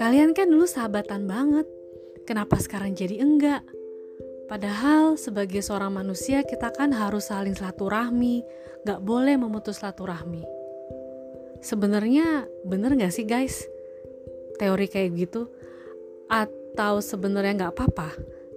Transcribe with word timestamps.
Kalian 0.00 0.36
kan 0.36 0.48
dulu 0.48 0.64
sahabatan 0.64 1.28
banget. 1.28 1.64
Kenapa 2.24 2.60
sekarang 2.60 2.92
jadi 2.92 3.20
enggak? 3.20 3.64
Padahal 4.48 5.14
sebagai 5.14 5.62
seorang 5.62 5.94
manusia 5.94 6.42
kita 6.42 6.74
kan 6.74 6.90
harus 6.90 7.30
saling 7.30 7.54
silaturahmi, 7.54 8.42
gak 8.82 8.98
boleh 9.00 9.38
memutus 9.38 9.78
silaturahmi. 9.78 10.42
Sebenarnya 11.62 12.48
bener 12.66 12.96
gak 12.98 13.14
sih 13.14 13.28
guys? 13.28 13.68
Teori 14.58 14.90
kayak 14.90 15.14
gitu? 15.14 15.48
Atau 16.26 16.98
sebenarnya 16.98 17.68
gak 17.68 17.78
apa-apa 17.78 18.10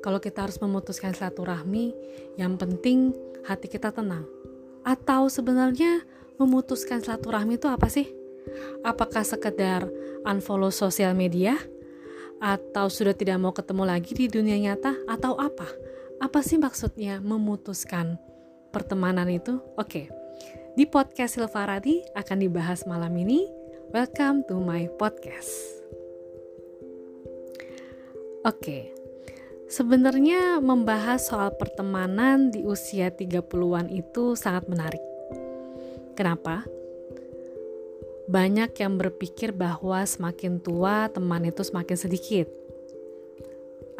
kalau 0.03 0.19
kita 0.19 0.43
harus 0.43 0.59
memutuskan 0.59 1.15
silaturahmi, 1.15 1.95
yang 2.35 2.59
penting 2.59 3.15
hati 3.47 3.71
kita 3.71 3.95
tenang. 3.95 4.27
Atau 4.83 5.31
sebenarnya 5.31 6.03
memutuskan 6.41 7.03
silaturahmi 7.03 7.61
itu 7.61 7.69
apa 7.69 7.87
sih? 7.89 8.09
Apakah 8.83 9.23
sekedar 9.23 9.87
unfollow 10.27 10.69
sosial 10.69 11.15
media? 11.15 11.57
atau 12.43 12.91
sudah 12.91 13.15
tidak 13.15 13.39
mau 13.39 13.55
ketemu 13.55 13.87
lagi 13.87 14.11
di 14.11 14.27
dunia 14.27 14.59
nyata 14.59 14.99
atau 15.07 15.39
apa? 15.39 15.63
Apa 16.19 16.43
sih 16.43 16.59
maksudnya 16.59 17.23
memutuskan 17.23 18.19
pertemanan 18.75 19.31
itu? 19.31 19.63
Oke. 19.79 20.11
Di 20.75 20.83
podcast 20.83 21.39
Silvaradi 21.39 22.03
akan 22.11 22.37
dibahas 22.43 22.83
malam 22.83 23.15
ini. 23.15 23.47
Welcome 23.95 24.43
to 24.51 24.59
my 24.59 24.91
podcast. 24.99 25.79
Oke. 28.43 28.91
Sebenarnya 29.71 30.59
membahas 30.59 31.23
soal 31.23 31.55
pertemanan 31.55 32.51
di 32.51 32.67
usia 32.67 33.07
30-an 33.07 33.87
itu 33.87 34.35
sangat 34.35 34.67
menarik. 34.67 35.12
Kenapa? 36.13 36.65
Banyak 38.29 38.71
yang 38.79 38.95
berpikir 38.95 39.51
bahwa 39.51 40.05
semakin 40.07 40.61
tua 40.63 41.11
teman 41.11 41.43
itu 41.43 41.61
semakin 41.65 41.97
sedikit. 41.97 42.47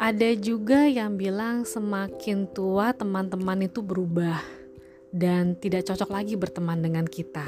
Ada 0.00 0.34
juga 0.34 0.90
yang 0.90 1.14
bilang 1.14 1.62
semakin 1.62 2.50
tua 2.50 2.90
teman-teman 2.96 3.68
itu 3.68 3.84
berubah 3.84 4.42
dan 5.14 5.54
tidak 5.60 5.86
cocok 5.86 6.10
lagi 6.10 6.34
berteman 6.34 6.82
dengan 6.82 7.06
kita. 7.06 7.46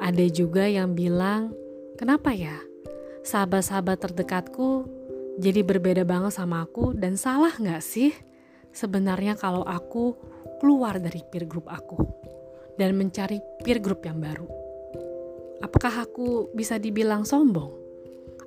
Ada 0.00 0.26
juga 0.32 0.66
yang 0.66 0.96
bilang, 0.96 1.54
"Kenapa 2.00 2.34
ya? 2.34 2.56
Sahabat-sahabat 3.20 4.00
terdekatku 4.00 4.88
jadi 5.40 5.64
berbeda 5.64 6.02
banget 6.04 6.36
sama 6.36 6.64
aku 6.68 6.92
dan 6.92 7.16
salah 7.16 7.52
nggak 7.56 7.80
sih 7.84 8.12
sebenarnya 8.76 9.40
kalau 9.40 9.64
aku 9.64 10.16
keluar 10.60 11.00
dari 11.00 11.24
peer 11.24 11.48
group 11.48 11.64
aku 11.70 12.19
dan 12.80 12.96
mencari 12.96 13.44
peer 13.60 13.76
group 13.84 14.08
yang 14.08 14.16
baru?" 14.16 14.48
Apakah 15.60 16.08
aku 16.08 16.48
bisa 16.56 16.80
dibilang 16.80 17.28
sombong? 17.28 17.76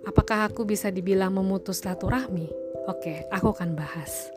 Apakah 0.04 0.50
aku 0.50 0.66
bisa 0.66 0.90
dibilang 0.90 1.32
memutus 1.32 1.86
silaturahmi? 1.86 2.50
Oke, 2.90 3.30
aku 3.30 3.54
akan 3.54 3.78
bahas. 3.78 4.34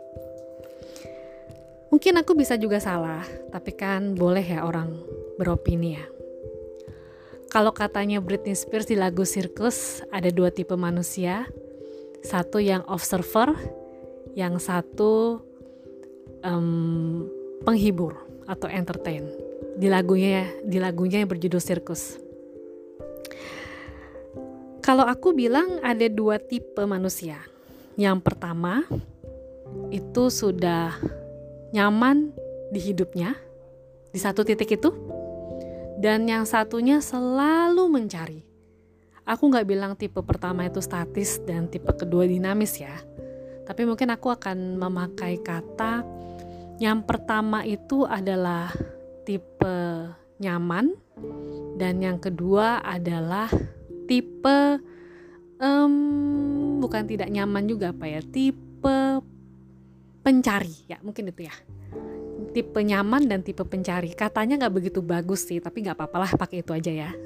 Mungkin 1.88 2.20
aku 2.20 2.36
bisa 2.36 2.60
juga 2.60 2.76
salah, 2.76 3.24
tapi 3.48 3.72
kan 3.72 4.12
boleh 4.12 4.44
ya 4.44 4.62
orang 4.68 4.92
beropini 5.40 5.96
ya. 5.96 6.04
Kalau 7.48 7.72
katanya 7.72 8.20
Britney 8.20 8.52
Spears 8.52 8.84
di 8.84 9.00
lagu 9.00 9.24
Circus, 9.24 10.04
ada 10.12 10.28
dua 10.28 10.52
tipe 10.52 10.76
manusia. 10.76 11.48
Satu 12.20 12.60
yang 12.60 12.84
observer, 12.84 13.56
yang 14.36 14.60
satu 14.60 15.40
um, 16.44 17.24
penghibur 17.64 18.18
atau 18.44 18.68
entertain. 18.68 19.45
Di 19.76 19.92
lagunya 19.92 20.48
di 20.64 20.80
lagunya 20.80 21.20
yang 21.20 21.28
berjudul 21.28 21.60
Circus. 21.60 22.16
Kalau 24.80 25.04
aku 25.04 25.36
bilang 25.36 25.82
ada 25.84 26.06
dua 26.08 26.40
tipe 26.40 26.80
manusia. 26.88 27.42
Yang 27.96 28.24
pertama 28.24 28.84
itu 29.92 30.32
sudah 30.32 30.96
nyaman 31.76 32.32
di 32.72 32.80
hidupnya 32.80 33.36
di 34.12 34.18
satu 34.22 34.46
titik 34.46 34.80
itu, 34.80 34.94
dan 36.00 36.24
yang 36.24 36.48
satunya 36.48 37.04
selalu 37.04 37.84
mencari. 37.88 38.40
Aku 39.26 39.50
nggak 39.50 39.66
bilang 39.66 39.92
tipe 39.98 40.22
pertama 40.22 40.64
itu 40.64 40.80
statis 40.80 41.42
dan 41.44 41.66
tipe 41.66 41.90
kedua 41.92 42.24
dinamis 42.24 42.78
ya, 42.78 42.94
tapi 43.66 43.82
mungkin 43.84 44.14
aku 44.14 44.30
akan 44.30 44.78
memakai 44.78 45.42
kata 45.42 46.06
yang 46.78 47.02
pertama 47.02 47.66
itu 47.66 48.06
adalah 48.06 48.70
tipe 49.26 49.76
nyaman, 50.38 50.94
dan 51.74 51.98
yang 51.98 52.22
kedua 52.22 52.80
adalah 52.80 53.50
tipe 54.06 54.78
um, 55.58 55.94
bukan 56.78 57.04
tidak 57.10 57.28
nyaman 57.28 57.66
juga 57.66 57.90
apa 57.90 58.06
ya. 58.06 58.22
Tipe 58.22 58.98
pencari 60.22 60.86
ya 60.86 61.02
mungkin 61.02 61.34
itu 61.34 61.50
ya. 61.50 61.54
Tipe 62.54 62.80
nyaman 62.80 63.28
dan 63.28 63.42
tipe 63.42 63.66
pencari. 63.66 64.14
Katanya 64.14 64.64
nggak 64.64 64.74
begitu 64.74 65.02
bagus 65.02 65.44
sih 65.44 65.60
tapi 65.60 65.84
nggak 65.84 65.98
apa-apa 65.98 66.16
lah 66.22 66.30
pakai 66.38 66.62
itu 66.62 66.72
aja 66.72 66.92
ya. 66.94 67.10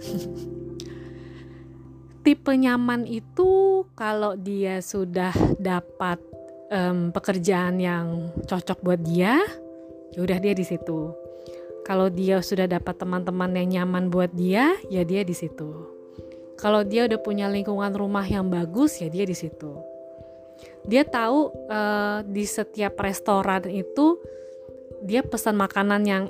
Tipe 2.20 2.52
nyaman 2.52 3.08
itu 3.08 3.80
kalau 3.96 4.36
dia 4.36 4.84
sudah 4.84 5.32
dapat 5.56 6.20
um, 6.68 7.08
pekerjaan 7.16 7.80
yang 7.80 8.28
cocok 8.44 8.78
buat 8.84 9.00
dia 9.00 9.40
ya 10.10 10.20
udah 10.20 10.38
dia 10.42 10.52
di 10.52 10.66
situ 10.66 11.14
kalau 11.90 12.06
dia 12.06 12.38
sudah 12.38 12.70
dapat 12.70 13.02
teman-teman 13.02 13.50
yang 13.58 13.82
nyaman 13.82 14.14
buat 14.14 14.30
dia 14.30 14.78
ya 14.86 15.02
dia 15.02 15.26
di 15.26 15.34
situ. 15.34 15.90
Kalau 16.54 16.86
dia 16.86 17.10
udah 17.10 17.18
punya 17.18 17.50
lingkungan 17.50 17.90
rumah 17.98 18.22
yang 18.22 18.46
bagus 18.46 19.02
ya 19.02 19.10
dia 19.10 19.26
di 19.26 19.34
situ. 19.34 19.74
Dia 20.86 21.02
tahu 21.02 21.50
uh, 21.66 22.22
di 22.22 22.46
setiap 22.46 22.94
restoran 23.02 23.66
itu 23.66 24.22
dia 25.02 25.26
pesan 25.26 25.58
makanan 25.58 26.06
yang 26.06 26.24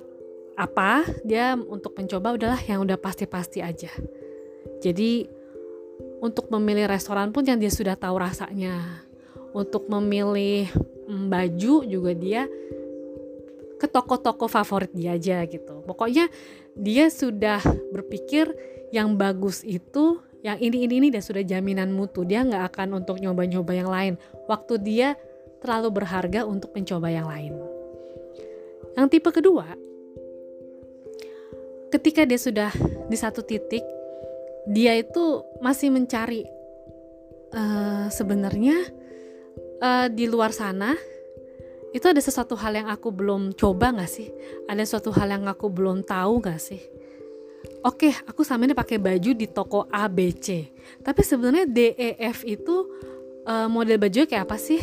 apa 0.56 1.04
dia 1.28 1.52
untuk 1.60 1.92
mencoba 1.92 2.40
udahlah 2.40 2.62
yang 2.64 2.80
udah 2.80 2.96
pasti-pasti 2.96 3.60
aja. 3.60 3.92
Jadi 4.80 5.28
untuk 6.24 6.48
memilih 6.48 6.88
restoran 6.88 7.36
pun 7.36 7.44
yang 7.44 7.60
dia 7.60 7.68
sudah 7.68 8.00
tahu 8.00 8.16
rasanya. 8.16 9.04
Untuk 9.52 9.92
memilih 9.92 10.72
mm, 11.04 11.28
baju 11.28 11.84
juga 11.84 12.16
dia 12.16 12.48
ke 13.80 13.88
toko-toko 13.88 14.44
favorit 14.46 14.92
dia 14.92 15.16
aja 15.16 15.40
gitu. 15.48 15.80
Pokoknya 15.88 16.28
dia 16.76 17.08
sudah 17.08 17.64
berpikir 17.90 18.52
yang 18.92 19.16
bagus 19.16 19.64
itu 19.64 20.20
yang 20.44 20.60
ini 20.60 20.84
ini 20.84 20.94
ini 21.00 21.08
dan 21.08 21.24
sudah 21.24 21.40
jaminan 21.40 21.90
mutu. 21.90 22.28
Dia 22.28 22.44
nggak 22.44 22.76
akan 22.76 23.00
untuk 23.00 23.16
nyoba-nyoba 23.18 23.72
yang 23.72 23.88
lain. 23.88 24.14
Waktu 24.44 24.78
dia 24.84 25.08
terlalu 25.64 26.04
berharga 26.04 26.44
untuk 26.44 26.76
mencoba 26.76 27.08
yang 27.08 27.24
lain. 27.28 27.56
Yang 28.96 29.06
tipe 29.16 29.30
kedua 29.32 29.90
ketika 31.90 32.22
dia 32.22 32.38
sudah 32.38 32.70
di 33.10 33.16
satu 33.18 33.42
titik 33.42 33.82
dia 34.70 34.94
itu 34.94 35.42
masih 35.58 35.90
mencari 35.90 36.46
uh, 37.50 38.06
sebenarnya 38.06 38.78
uh, 39.82 40.06
di 40.06 40.30
luar 40.30 40.54
sana 40.54 40.94
itu 41.90 42.06
ada 42.06 42.22
sesuatu 42.22 42.54
hal 42.54 42.72
yang 42.74 42.88
aku 42.88 43.10
belum 43.10 43.54
coba 43.58 43.90
nggak 43.94 44.10
sih 44.10 44.30
ada 44.70 44.82
sesuatu 44.82 45.10
hal 45.10 45.26
yang 45.26 45.44
aku 45.50 45.66
belum 45.66 46.06
tahu 46.06 46.38
nggak 46.42 46.60
sih 46.62 46.82
Oke, 47.80 48.12
aku 48.28 48.44
sama 48.44 48.68
ini 48.68 48.76
pakai 48.76 49.00
baju 49.00 49.32
di 49.32 49.48
toko 49.48 49.88
ABC. 49.88 50.68
Tapi 51.00 51.20
sebenarnya 51.24 51.64
DEF 51.64 52.44
itu 52.44 52.84
uh, 53.48 53.72
model 53.72 53.96
baju 53.96 54.28
kayak 54.28 54.44
apa 54.44 54.60
sih? 54.60 54.76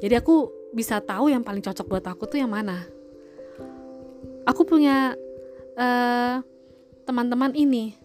Jadi 0.00 0.12
aku 0.12 0.52
bisa 0.76 1.00
tahu 1.00 1.32
yang 1.32 1.40
paling 1.40 1.64
cocok 1.64 1.88
buat 1.88 2.04
aku 2.04 2.28
tuh 2.28 2.36
yang 2.36 2.52
mana. 2.52 2.84
Aku 4.44 4.68
punya 4.68 5.16
uh, 5.80 6.44
teman-teman 7.08 7.56
ini. 7.56 7.96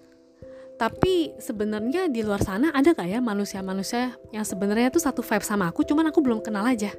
Tapi 0.80 1.36
sebenarnya 1.36 2.08
di 2.08 2.24
luar 2.24 2.40
sana 2.40 2.72
ada 2.72 2.96
gak 2.96 3.12
ya 3.12 3.20
manusia-manusia 3.20 4.16
yang 4.32 4.48
sebenarnya 4.48 4.88
tuh 4.88 5.04
satu 5.04 5.20
vibe 5.20 5.44
sama 5.44 5.68
aku, 5.68 5.84
cuman 5.84 6.08
aku 6.08 6.24
belum 6.24 6.40
kenal 6.40 6.64
aja 6.64 6.96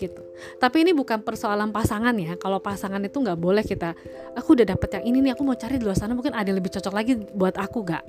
gitu. 0.00 0.24
Tapi 0.56 0.88
ini 0.88 0.96
bukan 0.96 1.20
persoalan 1.20 1.68
pasangan 1.68 2.16
ya. 2.16 2.40
Kalau 2.40 2.56
pasangan 2.64 2.98
itu 3.04 3.20
nggak 3.20 3.36
boleh 3.36 3.60
kita, 3.60 3.92
aku 4.32 4.56
udah 4.56 4.72
dapet 4.72 4.88
yang 4.96 5.04
ini 5.12 5.18
nih, 5.28 5.32
aku 5.36 5.44
mau 5.44 5.52
cari 5.52 5.76
di 5.76 5.84
luar 5.84 6.00
sana 6.00 6.16
mungkin 6.16 6.32
ada 6.32 6.48
yang 6.48 6.56
lebih 6.56 6.72
cocok 6.72 6.94
lagi 6.96 7.20
buat 7.36 7.60
aku 7.60 7.84
gak? 7.84 8.04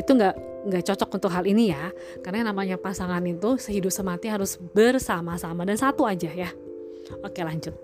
Itu 0.00 0.16
nggak 0.16 0.34
nggak 0.72 0.82
cocok 0.88 1.08
untuk 1.20 1.30
hal 1.30 1.44
ini 1.44 1.70
ya. 1.70 1.92
Karena 2.24 2.42
yang 2.42 2.48
namanya 2.56 2.76
pasangan 2.80 3.20
itu 3.28 3.60
sehidup 3.60 3.92
semati 3.92 4.32
harus 4.32 4.56
bersama-sama 4.56 5.68
dan 5.68 5.76
satu 5.76 6.08
aja 6.08 6.32
ya. 6.32 6.48
Oke 7.20 7.44
lanjut. 7.44 7.76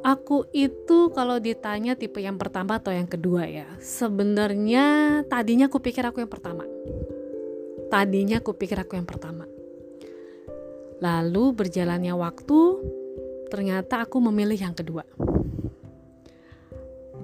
Aku 0.00 0.48
itu 0.56 1.12
kalau 1.12 1.36
ditanya 1.36 1.92
tipe 1.92 2.24
yang 2.24 2.40
pertama 2.40 2.80
atau 2.80 2.88
yang 2.88 3.04
kedua 3.04 3.44
ya, 3.44 3.68
sebenarnya 3.84 5.20
tadinya 5.28 5.68
aku 5.68 5.76
pikir 5.76 6.00
aku 6.08 6.24
yang 6.24 6.32
pertama. 6.32 6.64
Tadinya 7.92 8.40
aku 8.40 8.56
pikir 8.56 8.80
aku 8.80 8.96
yang 8.96 9.04
pertama 9.04 9.49
Lalu 11.00 11.44
berjalannya 11.56 12.12
waktu, 12.12 12.60
ternyata 13.48 14.04
aku 14.04 14.20
memilih 14.20 14.60
yang 14.60 14.76
kedua. 14.76 15.04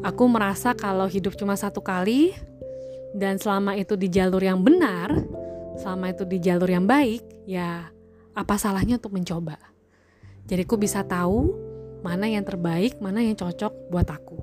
aku 0.05 0.25
merasa 0.29 0.77
kalau 0.77 1.09
hidup 1.09 1.35
cuma 1.35 1.57
satu 1.57 1.81
kali 1.81 2.37
dan 3.17 3.41
selama 3.41 3.75
itu 3.75 3.97
di 3.97 4.13
jalur 4.13 4.39
yang 4.39 4.61
benar, 4.61 5.09
selama 5.81 6.13
itu 6.13 6.29
di 6.29 6.39
jalur 6.39 6.69
yang 6.69 6.85
baik, 6.85 7.25
ya 7.49 7.89
apa 8.37 8.55
salahnya 8.61 9.01
untuk 9.01 9.17
mencoba. 9.17 9.57
Jadi 10.47 10.63
aku 10.63 10.77
bisa 10.77 11.01
tahu 11.03 11.51
mana 12.05 12.29
yang 12.29 12.45
terbaik, 12.45 13.01
mana 13.01 13.25
yang 13.25 13.35
cocok 13.35 13.73
buat 13.89 14.07
aku. 14.07 14.39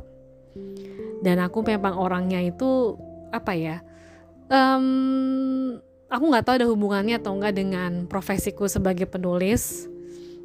Dan 1.24 1.40
aku 1.40 1.64
memang 1.64 1.96
orangnya 1.96 2.44
itu 2.44 2.98
apa 3.32 3.56
ya? 3.56 3.80
Um, 4.52 5.80
aku 6.14 6.30
nggak 6.30 6.46
tahu 6.46 6.56
ada 6.62 6.68
hubungannya 6.70 7.18
atau 7.18 7.34
enggak 7.34 7.58
dengan 7.58 8.06
profesiku 8.06 8.70
sebagai 8.70 9.10
penulis. 9.10 9.90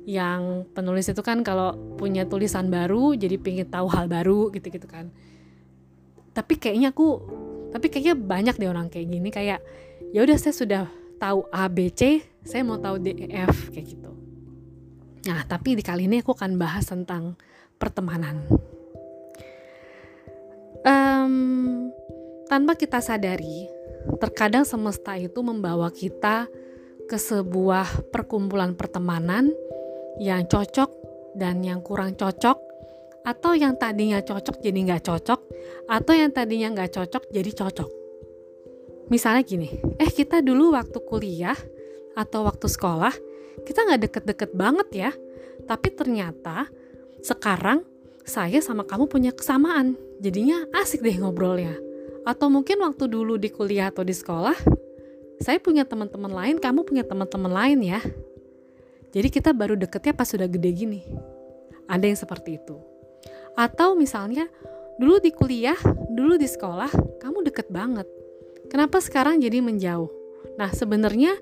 Yang 0.09 0.65
penulis 0.73 1.05
itu 1.13 1.21
kan 1.21 1.45
kalau 1.45 1.77
punya 2.01 2.25
tulisan 2.25 2.73
baru 2.73 3.13
jadi 3.13 3.37
pengen 3.37 3.69
tahu 3.69 3.93
hal 3.93 4.09
baru 4.09 4.49
gitu-gitu 4.57 4.89
kan. 4.89 5.13
Tapi 6.33 6.57
kayaknya 6.57 6.97
aku 6.97 7.21
tapi 7.69 7.93
kayaknya 7.93 8.17
banyak 8.17 8.57
deh 8.57 8.73
orang 8.73 8.89
kayak 8.89 9.05
gini 9.05 9.29
kayak 9.29 9.61
ya 10.17 10.25
udah 10.25 10.41
saya 10.41 10.57
sudah 10.57 10.85
tahu 11.21 11.45
A 11.53 11.69
B 11.69 11.93
C 11.93 12.25
saya 12.41 12.65
mau 12.65 12.81
tahu 12.81 13.05
D 13.05 13.13
E 13.13 13.29
F 13.45 13.69
kayak 13.69 13.85
gitu. 13.85 14.17
Nah 15.29 15.45
tapi 15.45 15.77
di 15.77 15.85
kali 15.85 16.09
ini 16.09 16.25
aku 16.25 16.33
akan 16.33 16.57
bahas 16.57 16.89
tentang 16.89 17.37
pertemanan. 17.77 18.49
Um, 20.89 21.93
tanpa 22.49 22.81
kita 22.81 23.05
sadari 23.05 23.69
terkadang 24.17 24.65
semesta 24.65 25.13
itu 25.21 25.45
membawa 25.45 25.93
kita 25.93 26.49
ke 27.05 27.17
sebuah 27.21 28.09
perkumpulan 28.09 28.73
pertemanan 28.73 29.53
yang 30.17 30.49
cocok 30.49 30.89
dan 31.37 31.61
yang 31.61 31.85
kurang 31.85 32.17
cocok 32.17 32.57
atau 33.29 33.53
yang 33.53 33.77
tadinya 33.77 34.25
cocok 34.25 34.65
jadi 34.65 34.79
nggak 34.89 35.05
cocok 35.05 35.41
atau 35.89 36.13
yang 36.17 36.33
tadinya 36.33 36.73
nggak 36.73 36.97
cocok 36.97 37.29
jadi 37.29 37.51
cocok. 37.53 37.91
Misalnya 39.09 39.45
gini 39.45 39.69
eh 40.01 40.11
kita 40.13 40.41
dulu 40.45 40.73
waktu 40.73 40.99
kuliah 41.05 41.57
atau 42.17 42.45
waktu 42.45 42.69
sekolah 42.69 43.13
kita 43.65 43.85
nggak 43.89 44.01
deket-deket 44.09 44.51
banget 44.57 44.89
ya. 44.93 45.11
Tapi 45.65 45.89
ternyata 45.93 46.69
sekarang 47.21 47.85
saya 48.25 48.61
sama 48.61 48.85
kamu 48.85 49.09
punya 49.09 49.33
kesamaan. 49.33 49.97
Jadinya 50.21 50.67
asik 50.77 51.01
deh 51.05 51.15
ngobrolnya 51.15 51.88
atau 52.29 52.53
mungkin 52.53 52.85
waktu 52.85 53.09
dulu 53.09 53.41
di 53.41 53.49
kuliah 53.49 53.89
atau 53.89 54.05
di 54.05 54.13
sekolah 54.13 54.57
saya 55.41 55.57
punya 55.57 55.89
teman-teman 55.89 56.29
lain 56.29 56.57
kamu 56.61 56.85
punya 56.85 57.09
teman-teman 57.09 57.49
lain 57.49 57.81
ya 57.81 58.05
jadi 59.09 59.29
kita 59.33 59.57
baru 59.57 59.77
deketnya 59.77 60.13
pas 60.13 60.29
sudah 60.29 60.45
gede 60.45 60.71
gini. 60.73 61.01
Ada 61.89 62.05
yang 62.13 62.19
seperti 62.19 62.61
itu. 62.61 62.77
Atau 63.57 63.97
misalnya 63.97 64.47
dulu 65.01 65.17
di 65.19 65.33
kuliah, 65.33 65.79
dulu 66.13 66.37
di 66.37 66.45
sekolah, 66.45 66.93
kamu 67.17 67.49
deket 67.49 67.73
banget. 67.73 68.05
Kenapa 68.69 69.01
sekarang 69.01 69.41
jadi 69.41 69.65
menjauh? 69.65 70.13
Nah 70.61 70.69
sebenarnya 70.77 71.33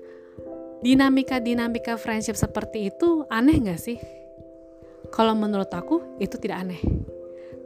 dinamika-dinamika 0.79 1.99
friendship 1.99 2.39
seperti 2.39 2.87
itu 2.87 3.27
aneh 3.27 3.59
gak 3.59 3.81
sih? 3.81 3.99
Kalau 5.11 5.35
menurut 5.35 5.67
aku 5.75 6.17
itu 6.23 6.39
tidak 6.39 6.63
aneh. 6.63 6.81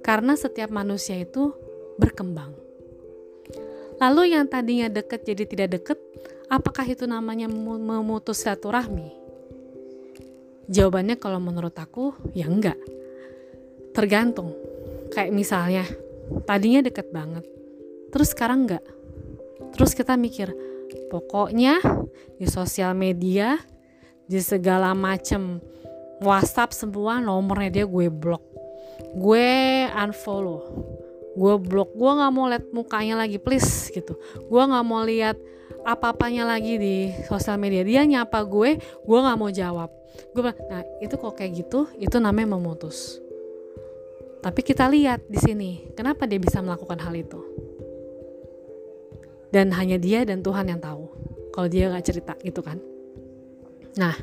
Karena 0.01 0.33
setiap 0.33 0.73
manusia 0.73 1.13
itu 1.21 1.53
berkembang. 2.01 2.57
Lalu 4.01 4.33
yang 4.33 4.49
tadinya 4.49 4.89
deket 4.89 5.21
jadi 5.29 5.45
tidak 5.45 5.69
deket, 5.77 5.99
apakah 6.49 6.81
itu 6.89 7.05
namanya 7.05 7.45
memutus 7.45 8.41
silaturahmi? 8.41 9.13
Jawabannya 10.65 11.21
kalau 11.21 11.37
menurut 11.37 11.77
aku 11.77 12.17
ya 12.33 12.49
enggak. 12.49 12.81
Tergantung. 13.93 14.57
Kayak 15.13 15.31
misalnya 15.37 15.85
tadinya 16.49 16.81
deket 16.81 17.13
banget. 17.13 17.45
Terus 18.09 18.33
sekarang 18.33 18.65
enggak. 18.65 18.81
Terus 19.77 19.93
kita 19.93 20.17
mikir, 20.17 20.49
pokoknya 21.13 21.77
di 22.41 22.49
sosial 22.49 22.97
media, 22.97 23.61
di 24.25 24.41
segala 24.41 24.97
macem 24.97 25.61
WhatsApp 26.25 26.73
semua 26.73 27.21
nomornya 27.21 27.69
dia 27.69 27.85
gue 27.85 28.07
blok. 28.09 28.41
Gue 29.13 29.85
unfollow. 29.93 31.00
Gue 31.37 31.55
blok. 31.59 31.95
Gue 31.95 32.11
nggak 32.11 32.31
mau 32.31 32.45
lihat 32.51 32.65
mukanya 32.75 33.15
lagi 33.23 33.39
please 33.39 33.89
gitu. 33.91 34.19
Gue 34.47 34.63
nggak 34.63 34.85
mau 34.85 35.03
lihat 35.03 35.39
apa-apanya 35.81 36.45
lagi 36.45 36.77
di 36.77 36.95
sosial 37.25 37.57
media. 37.57 37.81
Dia 37.81 38.01
nyapa 38.03 38.43
gue, 38.43 38.77
gue 38.79 39.19
nggak 39.19 39.37
mau 39.39 39.49
jawab 39.49 40.01
gue 40.31 40.43
nah 40.71 40.81
itu 41.03 41.15
kok 41.15 41.33
kayak 41.35 41.51
gitu 41.65 41.87
itu 41.99 42.17
namanya 42.19 42.55
memutus 42.55 43.19
tapi 44.41 44.63
kita 44.65 44.87
lihat 44.89 45.27
di 45.27 45.39
sini 45.39 45.71
kenapa 45.93 46.25
dia 46.25 46.39
bisa 46.41 46.63
melakukan 46.63 46.99
hal 47.03 47.13
itu 47.13 47.39
dan 49.51 49.75
hanya 49.75 49.99
dia 49.99 50.23
dan 50.23 50.39
Tuhan 50.39 50.71
yang 50.71 50.79
tahu 50.79 51.11
kalau 51.51 51.67
dia 51.67 51.91
nggak 51.91 52.05
cerita 52.05 52.33
gitu 52.39 52.63
kan 52.63 52.79
nah 53.99 54.15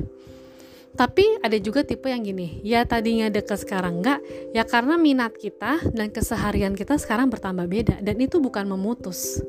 tapi 0.97 1.27
ada 1.45 1.55
juga 1.61 1.85
tipe 1.85 2.09
yang 2.09 2.25
gini 2.25 2.65
ya 2.65 2.83
tadinya 2.83 3.29
deket 3.29 3.63
sekarang 3.63 4.01
enggak 4.01 4.19
ya 4.51 4.65
karena 4.65 4.97
minat 4.97 5.37
kita 5.37 5.85
dan 5.93 6.09
keseharian 6.09 6.73
kita 6.73 6.97
sekarang 6.97 7.29
bertambah 7.29 7.69
beda 7.69 8.01
dan 8.01 8.17
itu 8.17 8.41
bukan 8.41 8.65
memutus. 8.65 9.43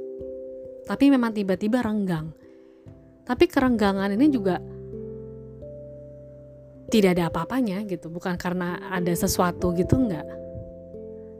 Tapi 0.89 1.13
memang 1.13 1.29
tiba-tiba 1.29 1.85
renggang. 1.85 2.33
Tapi 3.21 3.45
kerenggangan 3.45 4.09
ini 4.17 4.25
juga 4.33 4.57
tidak 6.89 7.13
ada 7.13 7.29
apa-apanya 7.29 7.85
gitu 7.85 8.09
bukan 8.09 8.33
karena 8.37 8.89
ada 8.89 9.13
sesuatu 9.13 9.71
gitu 9.77 9.95
enggak. 9.95 10.25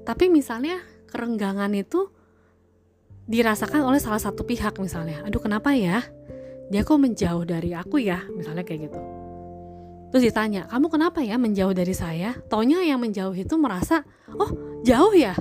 Tapi 0.05 0.29
misalnya 0.29 0.81
kerenggangan 1.09 1.73
itu 1.73 2.09
dirasakan 3.29 3.85
oleh 3.85 4.01
salah 4.01 4.21
satu 4.21 4.41
pihak 4.41 4.77
misalnya 4.81 5.25
aduh 5.25 5.41
kenapa 5.41 5.73
ya? 5.73 6.01
Dia 6.69 6.85
kok 6.85 7.01
menjauh 7.01 7.49
dari 7.49 7.73
aku 7.73 7.97
ya? 7.97 8.21
misalnya 8.29 8.61
kayak 8.61 8.93
gitu 8.93 9.18
terus 10.09 10.25
ditanya 10.25 10.65
kamu 10.69 10.89
kenapa 10.89 11.19
ya 11.21 11.37
menjauh 11.37 11.73
dari 11.73 11.93
saya? 11.93 12.37
Taunya 12.49 12.81
yang 12.81 12.99
menjauh 13.01 13.33
itu 13.33 13.55
merasa 13.55 14.01
oh 14.33 14.81
jauh 14.81 15.13
ya? 15.13 15.33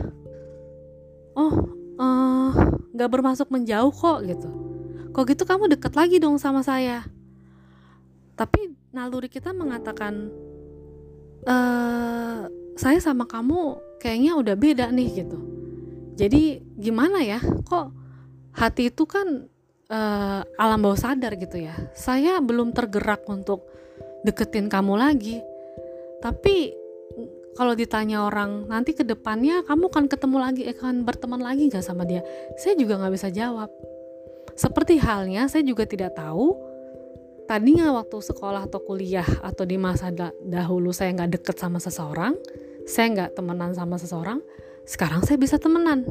Oh 1.35 1.55
uh, 1.99 2.51
nggak 2.95 3.11
bermasuk 3.11 3.49
menjauh 3.49 3.93
kok 3.93 4.25
gitu. 4.25 4.49
Kok 5.13 5.25
gitu 5.35 5.43
kamu 5.49 5.73
deket 5.75 5.93
lagi 5.97 6.17
dong 6.23 6.39
sama 6.39 6.63
saya? 6.63 7.07
Tapi 8.39 8.71
naluri 8.95 9.27
kita 9.27 9.51
mengatakan 9.51 10.31
e, 11.43 11.57
saya 12.79 12.99
sama 13.03 13.27
kamu 13.27 13.83
kayaknya 13.99 14.39
udah 14.39 14.55
beda 14.55 14.87
nih 14.95 15.27
gitu. 15.27 15.39
Jadi 16.15 16.63
gimana 16.79 17.19
ya 17.23 17.43
kok 17.67 17.91
hati 18.55 18.91
itu 18.91 19.07
kan 19.07 19.47
uh, 19.87 20.43
alam 20.59 20.83
bawah 20.83 20.99
sadar 20.99 21.39
gitu 21.39 21.63
ya. 21.63 21.75
Saya 21.95 22.43
belum 22.43 22.75
tergerak 22.75 23.23
untuk 23.31 23.68
deketin 24.27 24.71
kamu 24.71 24.99
lagi 24.99 25.39
tapi 26.19 26.75
kalau 27.55 27.75
ditanya 27.75 28.27
orang 28.27 28.71
nanti 28.71 28.95
ke 28.95 29.03
depannya 29.03 29.67
kamu 29.67 29.91
kan 29.91 30.07
ketemu 30.07 30.37
lagi 30.39 30.63
akan 30.71 31.03
berteman 31.03 31.43
lagi 31.43 31.71
nggak 31.71 31.83
sama 31.83 32.07
dia 32.07 32.23
saya 32.59 32.75
juga 32.79 32.99
nggak 32.99 33.15
bisa 33.15 33.29
jawab 33.31 33.71
seperti 34.59 34.99
halnya 34.99 35.47
saya 35.47 35.63
juga 35.63 35.87
tidak 35.87 36.19
tahu 36.19 36.69
tadinya 37.49 37.97
waktu 37.97 38.21
sekolah 38.21 38.69
atau 38.69 38.85
kuliah 38.85 39.25
atau 39.41 39.65
di 39.65 39.81
masa 39.81 40.13
dahulu 40.45 40.93
saya 40.93 41.17
nggak 41.17 41.41
deket 41.41 41.57
sama 41.57 41.81
seseorang, 41.81 42.37
saya 42.85 43.07
nggak 43.17 43.41
temenan 43.41 43.73
sama 43.73 43.97
seseorang, 43.97 44.45
sekarang 44.85 45.25
saya 45.25 45.41
bisa 45.41 45.57
temenan. 45.57 46.05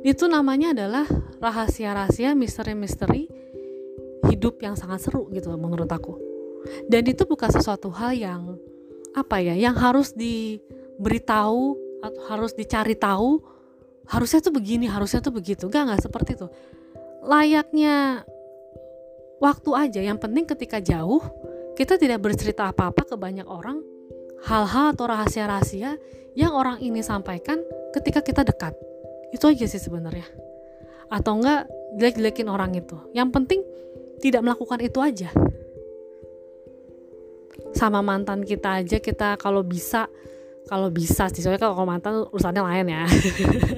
Itu 0.00 0.24
namanya 0.26 0.72
adalah 0.72 1.04
rahasia-rahasia, 1.36 2.32
misteri-misteri 2.32 3.28
hidup 4.32 4.56
yang 4.64 4.74
sangat 4.74 5.04
seru 5.04 5.28
gitu 5.36 5.52
menurut 5.60 5.92
aku. 5.92 6.16
Dan 6.86 7.06
itu 7.06 7.22
bukan 7.24 7.50
sesuatu 7.50 7.90
hal 7.94 8.12
yang 8.16 8.42
apa 9.16 9.40
ya, 9.40 9.54
yang 9.56 9.74
harus 9.76 10.12
diberitahu 10.12 11.76
atau 12.04 12.22
harus 12.28 12.52
dicari 12.52 12.94
tahu. 12.94 13.40
Harusnya 14.06 14.38
tuh 14.38 14.54
begini, 14.54 14.86
harusnya 14.86 15.18
tuh 15.18 15.34
begitu. 15.34 15.66
Gak 15.66 15.82
nggak 15.90 16.02
seperti 16.04 16.38
itu. 16.38 16.46
Layaknya 17.26 18.22
waktu 19.42 19.70
aja 19.76 20.00
yang 20.00 20.16
penting 20.16 20.48
ketika 20.48 20.80
jauh 20.80 21.20
kita 21.76 22.00
tidak 22.00 22.24
bercerita 22.24 22.72
apa-apa 22.72 23.04
ke 23.04 23.14
banyak 23.20 23.44
orang 23.44 23.84
hal-hal 24.48 24.96
atau 24.96 25.04
rahasia-rahasia 25.04 26.00
yang 26.36 26.52
orang 26.56 26.80
ini 26.80 27.04
sampaikan 27.04 27.60
ketika 27.92 28.24
kita 28.24 28.44
dekat 28.44 28.72
itu 29.32 29.44
aja 29.44 29.64
sih 29.68 29.80
sebenarnya 29.80 30.24
atau 31.12 31.36
enggak 31.36 31.68
jelek-jelekin 32.00 32.48
orang 32.48 32.72
itu 32.76 32.96
yang 33.12 33.28
penting 33.28 33.60
tidak 34.24 34.40
melakukan 34.40 34.80
itu 34.80 34.98
aja 35.04 35.30
sama 37.76 38.00
mantan 38.00 38.42
kita 38.42 38.80
aja 38.82 38.98
kita 39.00 39.36
kalau 39.36 39.60
bisa 39.60 40.08
kalau 40.66 40.90
bisa 40.90 41.30
sih 41.30 41.44
soalnya 41.44 41.62
kalau 41.62 41.86
mantan 41.86 42.26
urusannya 42.26 42.62
lain 42.62 42.86
ya 42.90 43.04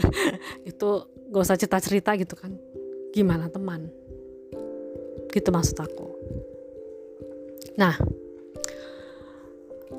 itu 0.70 0.88
gak 1.28 1.44
usah 1.44 1.58
cerita-cerita 1.60 2.16
gitu 2.16 2.34
kan 2.38 2.56
gimana 3.12 3.52
teman 3.52 3.92
gitu 5.28 5.48
maksud 5.52 5.76
aku 5.76 6.08
nah 7.76 7.94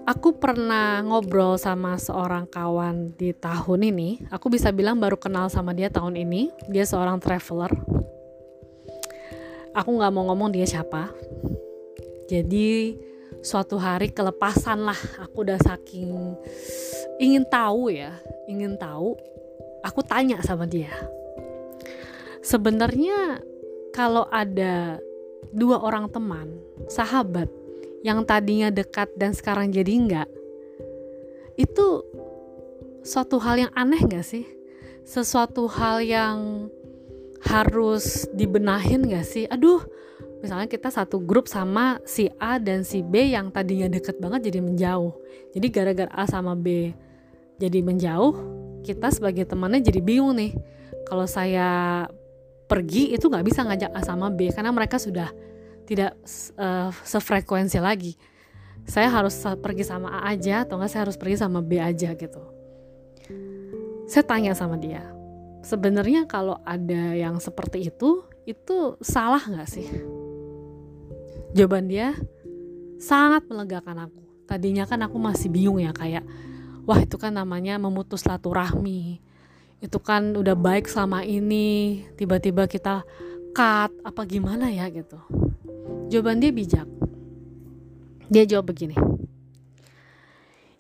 aku 0.10 0.42
pernah 0.42 1.06
ngobrol 1.06 1.62
sama 1.62 1.94
seorang 2.02 2.50
kawan 2.50 3.14
di 3.14 3.30
tahun 3.30 3.94
ini. 3.94 4.26
Aku 4.34 4.50
bisa 4.50 4.74
bilang 4.74 4.98
baru 4.98 5.22
kenal 5.22 5.54
sama 5.54 5.78
dia 5.78 5.94
tahun 5.94 6.18
ini. 6.18 6.50
Dia 6.66 6.82
seorang 6.82 7.22
traveler. 7.22 7.70
Aku 9.78 9.90
nggak 9.94 10.10
mau 10.10 10.26
ngomong 10.34 10.50
dia 10.50 10.66
siapa. 10.66 11.14
Jadi 12.26 12.98
suatu 13.40 13.80
hari 13.80 14.12
kelepasan 14.12 14.84
lah. 14.84 15.00
Aku 15.24 15.44
udah 15.48 15.60
saking 15.60 16.36
ingin 17.20 17.44
tahu 17.48 17.92
ya, 17.92 18.16
ingin 18.48 18.76
tahu. 18.80 19.16
Aku 19.84 20.04
tanya 20.04 20.40
sama 20.44 20.68
dia. 20.68 20.92
Sebenarnya 22.44 23.40
kalau 23.96 24.28
ada 24.32 25.00
dua 25.52 25.80
orang 25.80 26.12
teman, 26.12 26.52
sahabat 26.92 27.48
yang 28.04 28.24
tadinya 28.24 28.72
dekat 28.72 29.12
dan 29.20 29.36
sekarang 29.36 29.72
jadi 29.72 29.92
enggak, 29.92 30.30
itu 31.60 32.04
suatu 33.04 33.40
hal 33.40 33.68
yang 33.68 33.72
aneh 33.76 34.00
gak 34.08 34.24
sih? 34.24 34.48
Sesuatu 35.04 35.68
hal 35.68 36.04
yang 36.04 36.70
harus 37.44 38.28
dibenahin 38.36 39.08
gak 39.08 39.28
sih? 39.28 39.48
Aduh, 39.48 39.84
misalnya 40.40 40.68
kita 40.68 40.90
satu 40.92 41.20
grup 41.20 41.48
sama 41.48 42.00
si 42.08 42.32
A 42.40 42.58
dan 42.58 42.88
si 42.88 43.04
B 43.04 43.36
yang 43.36 43.52
tadinya 43.52 43.92
deket 43.92 44.18
banget 44.18 44.52
jadi 44.52 44.60
menjauh. 44.64 45.14
Jadi 45.56 45.68
gara-gara 45.72 46.12
A 46.12 46.24
sama 46.28 46.56
B 46.56 46.96
jadi 47.60 47.84
menjauh, 47.84 48.34
kita 48.88 49.12
sebagai 49.12 49.44
temannya 49.44 49.84
jadi 49.84 50.00
bingung 50.00 50.36
nih. 50.40 50.56
Kalau 51.08 51.28
saya 51.28 52.08
pergi 52.70 53.18
itu 53.18 53.26
nggak 53.26 53.46
bisa 53.50 53.66
ngajak 53.66 53.92
A 53.98 54.02
sama 54.06 54.30
B 54.30 54.54
karena 54.54 54.70
mereka 54.70 55.02
sudah 55.02 55.34
tidak 55.90 56.14
uh, 56.62 56.94
sefrekuensi 57.02 57.82
lagi 57.82 58.14
saya 58.86 59.10
harus 59.10 59.42
pergi 59.58 59.82
sama 59.82 60.22
A 60.22 60.34
aja 60.34 60.62
atau 60.62 60.78
enggak 60.78 60.94
saya 60.94 61.02
harus 61.10 61.18
pergi 61.18 61.42
sama 61.42 61.66
B 61.66 61.82
aja 61.82 62.14
gitu 62.14 62.42
saya 64.06 64.22
tanya 64.22 64.54
sama 64.54 64.78
dia 64.78 65.02
sebenarnya 65.66 66.30
kalau 66.30 66.62
ada 66.62 67.18
yang 67.18 67.42
seperti 67.42 67.90
itu 67.90 68.22
itu 68.46 69.02
salah 69.02 69.42
nggak 69.42 69.70
sih 69.70 69.90
jawaban 71.56 71.90
dia 71.90 72.14
sangat 73.00 73.46
melegakan 73.48 74.10
aku 74.10 74.22
tadinya 74.46 74.84
kan 74.90 75.02
aku 75.06 75.18
masih 75.22 75.48
bingung 75.50 75.80
ya 75.80 75.94
kayak 75.94 76.26
wah 76.84 77.00
itu 77.00 77.16
kan 77.16 77.34
namanya 77.34 77.78
memutus 77.78 78.26
silaturahmi 78.26 79.22
itu 79.80 80.00
kan 80.04 80.36
udah 80.36 80.58
baik 80.60 80.92
selama 80.92 81.24
ini 81.24 82.04
tiba-tiba 82.20 82.68
kita 82.68 83.08
cut 83.56 83.92
apa 84.04 84.22
gimana 84.28 84.68
ya 84.68 84.92
gitu 84.92 85.18
Jawaban 86.10 86.42
dia 86.42 86.50
bijak. 86.50 86.90
Dia 88.34 88.44
jawab 88.50 88.74
begini. 88.74 88.98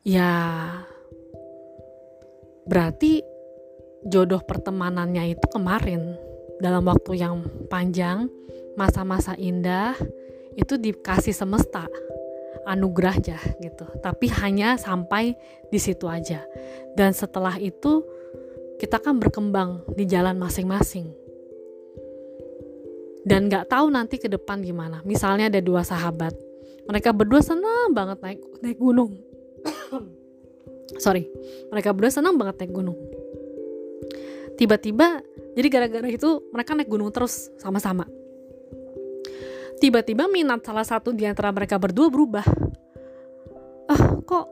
Ya, 0.01 0.33
berarti 2.65 3.21
jodoh 4.09 4.41
pertemanannya 4.41 5.37
itu 5.37 5.45
kemarin 5.53 6.17
dalam 6.57 6.81
waktu 6.89 7.21
yang 7.21 7.45
panjang, 7.69 8.25
masa-masa 8.73 9.37
indah 9.37 9.93
itu 10.59 10.75
dikasih 10.75 11.31
semesta 11.31 11.87
anugerah 12.67 13.15
aja 13.15 13.39
gitu. 13.63 13.87
Tapi 14.03 14.27
hanya 14.43 14.75
sampai 14.75 15.33
di 15.71 15.79
situ 15.79 16.05
aja. 16.11 16.43
Dan 16.93 17.15
setelah 17.15 17.55
itu 17.55 18.03
kita 18.77 18.99
kan 18.99 19.17
berkembang 19.17 19.87
di 19.95 20.03
jalan 20.03 20.35
masing-masing 20.35 21.19
dan 23.29 23.51
nggak 23.51 23.67
tahu 23.67 23.91
nanti 23.91 24.17
ke 24.17 24.31
depan 24.31 24.63
gimana. 24.63 25.03
Misalnya 25.03 25.51
ada 25.51 25.59
dua 25.59 25.83
sahabat, 25.83 26.33
mereka 26.87 27.11
berdua 27.11 27.43
senang 27.43 27.91
banget 27.91 28.17
naik 28.23 28.39
naik 28.63 28.79
gunung. 28.79 29.19
Sorry, 31.03 31.27
mereka 31.69 31.91
berdua 31.91 32.09
senang 32.09 32.39
banget 32.39 32.63
naik 32.63 32.73
gunung. 32.73 32.97
Tiba-tiba, 34.57 35.23
jadi 35.55 35.67
gara-gara 35.71 36.09
itu 36.09 36.49
mereka 36.51 36.75
naik 36.75 36.89
gunung 36.89 37.13
terus 37.13 37.51
sama-sama. 37.61 38.07
Tiba-tiba 39.79 40.27
minat 40.27 40.61
salah 40.67 40.83
satu 40.83 41.15
di 41.15 41.23
antara 41.23 41.49
mereka 41.55 41.79
berdua 41.79 42.11
berubah. 42.11 42.45
Ah, 43.89 44.19
kok 44.21 44.45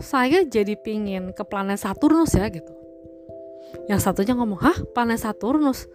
saya 0.00 0.42
jadi 0.42 0.74
pingin 0.74 1.30
ke 1.36 1.44
planet 1.44 1.78
Saturnus 1.78 2.34
ya 2.34 2.48
gitu. 2.48 2.72
Yang 3.86 4.00
satunya 4.04 4.34
ngomong, 4.34 4.58
hah 4.58 4.78
planet 4.96 5.22
Saturnus? 5.22 5.86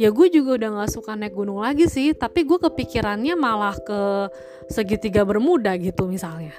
ya 0.00 0.08
gue 0.08 0.26
juga 0.32 0.56
udah 0.56 0.68
gak 0.82 0.90
suka 0.92 1.12
naik 1.16 1.36
gunung 1.36 1.60
lagi 1.60 1.88
sih 1.88 2.16
tapi 2.16 2.48
gue 2.48 2.56
kepikirannya 2.56 3.34
malah 3.36 3.76
ke 3.76 4.32
segitiga 4.72 5.24
bermuda 5.26 5.76
gitu 5.76 6.08
misalnya 6.08 6.54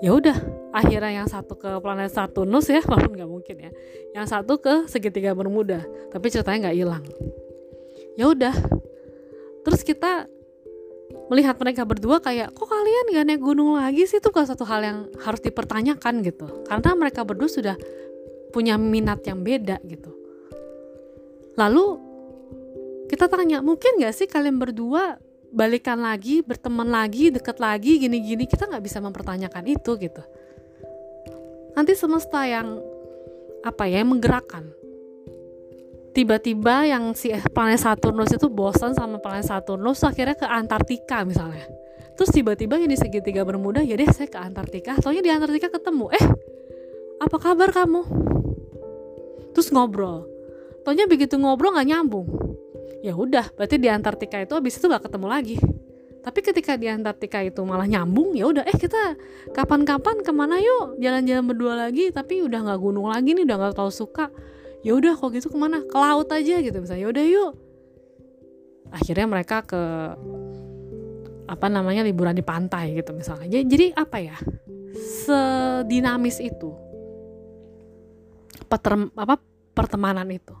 ya 0.00 0.14
udah 0.14 0.36
akhirnya 0.72 1.24
yang 1.24 1.28
satu 1.28 1.58
ke 1.58 1.70
planet 1.82 2.14
Saturnus 2.14 2.70
ya 2.70 2.80
walaupun 2.88 3.18
nggak 3.18 3.30
mungkin 3.30 3.56
ya 3.68 3.70
yang 4.14 4.26
satu 4.30 4.62
ke 4.62 4.86
segitiga 4.86 5.34
bermuda 5.34 5.82
tapi 6.14 6.30
ceritanya 6.30 6.70
nggak 6.70 6.76
hilang 6.78 7.04
ya 8.14 8.24
udah 8.30 8.54
terus 9.66 9.82
kita 9.84 10.30
melihat 11.30 11.54
mereka 11.62 11.86
berdua 11.86 12.18
kayak 12.18 12.50
kok 12.52 12.66
kalian 12.66 13.14
gak 13.14 13.24
naik 13.30 13.40
gunung 13.40 13.78
lagi 13.78 14.04
sih? 14.04 14.18
Itu 14.18 14.34
kan 14.34 14.50
satu 14.50 14.66
hal 14.66 14.82
yang 14.82 14.98
harus 15.22 15.38
dipertanyakan 15.40 16.26
gitu. 16.26 16.66
Karena 16.66 16.90
mereka 16.98 17.22
berdua 17.22 17.46
sudah 17.46 17.76
punya 18.50 18.74
minat 18.74 19.22
yang 19.22 19.46
beda 19.46 19.78
gitu. 19.86 20.10
Lalu 21.54 21.86
kita 23.06 23.30
tanya 23.30 23.62
mungkin 23.62 24.02
gak 24.02 24.14
sih 24.14 24.26
kalian 24.26 24.58
berdua 24.58 25.22
balikan 25.50 25.98
lagi 26.02 26.42
berteman 26.42 26.90
lagi 26.90 27.30
deket 27.30 27.62
lagi 27.62 28.02
gini-gini? 28.02 28.50
Kita 28.50 28.66
nggak 28.66 28.82
bisa 28.82 28.98
mempertanyakan 28.98 29.64
itu 29.70 29.94
gitu. 29.98 30.22
Nanti 31.78 31.94
semesta 31.94 32.42
yang 32.42 32.82
apa 33.62 33.86
ya 33.86 34.02
yang 34.02 34.16
menggerakkan 34.16 34.79
tiba-tiba 36.10 36.86
yang 36.86 37.14
si 37.14 37.30
planet 37.54 37.80
Saturnus 37.80 38.34
itu 38.34 38.50
bosan 38.50 38.94
sama 38.94 39.22
planet 39.22 39.46
Saturnus 39.46 40.02
akhirnya 40.02 40.34
ke 40.34 40.46
Antartika 40.46 41.22
misalnya. 41.22 41.66
Terus 42.18 42.30
tiba-tiba 42.36 42.76
yang 42.76 42.92
segitiga 42.98 43.46
bermuda 43.48 43.80
ya 43.80 43.96
deh 43.96 44.10
saya 44.12 44.28
ke 44.28 44.36
Antartika. 44.36 44.98
Soalnya 45.00 45.22
di 45.24 45.30
Antartika 45.32 45.72
ketemu 45.72 46.12
eh 46.12 46.26
apa 47.20 47.36
kabar 47.40 47.72
kamu? 47.72 48.02
Terus 49.56 49.72
ngobrol. 49.72 50.28
Taunya 50.84 51.08
begitu 51.08 51.40
ngobrol 51.40 51.72
nggak 51.72 51.88
nyambung. 51.88 52.28
Ya 53.00 53.16
udah 53.16 53.48
berarti 53.56 53.80
di 53.80 53.88
Antartika 53.88 54.36
itu 54.44 54.52
habis 54.52 54.76
itu 54.76 54.84
gak 54.84 55.08
ketemu 55.08 55.26
lagi. 55.32 55.56
Tapi 56.20 56.44
ketika 56.44 56.76
di 56.76 56.84
Antartika 56.84 57.40
itu 57.40 57.64
malah 57.64 57.88
nyambung 57.88 58.36
ya 58.36 58.44
udah 58.44 58.68
eh 58.68 58.76
kita 58.76 59.16
kapan-kapan 59.56 60.20
ke 60.20 60.28
mana 60.36 60.60
yuk? 60.60 61.00
Jalan-jalan 61.00 61.44
berdua 61.48 61.88
lagi 61.88 62.12
tapi 62.12 62.44
udah 62.44 62.60
nggak 62.68 62.80
gunung 62.80 63.08
lagi 63.08 63.32
nih 63.32 63.48
udah 63.48 63.56
nggak 63.56 63.72
terlalu 63.72 63.94
suka 63.96 64.28
ya 64.80 64.92
udah 64.96 65.12
kok 65.16 65.30
gitu 65.36 65.48
ke 65.52 65.58
mana? 65.58 65.84
Ke 65.84 65.96
laut 65.96 66.28
aja 66.32 66.60
gitu 66.60 66.76
misalnya. 66.80 67.02
Ya 67.04 67.10
udah 67.10 67.24
yuk. 67.24 67.52
Akhirnya 68.90 69.26
mereka 69.30 69.62
ke 69.62 69.82
apa 71.50 71.66
namanya 71.66 72.06
liburan 72.06 72.34
di 72.34 72.46
pantai 72.46 72.94
gitu 72.94 73.10
misalnya. 73.10 73.50
Jadi, 73.50 73.64
jadi 73.66 73.86
apa 73.94 74.16
ya? 74.22 74.36
Sedinamis 74.94 76.38
itu. 76.38 76.74
Peter, 78.70 78.92
apa 79.18 79.34
pertemanan 79.74 80.30
itu. 80.30 80.54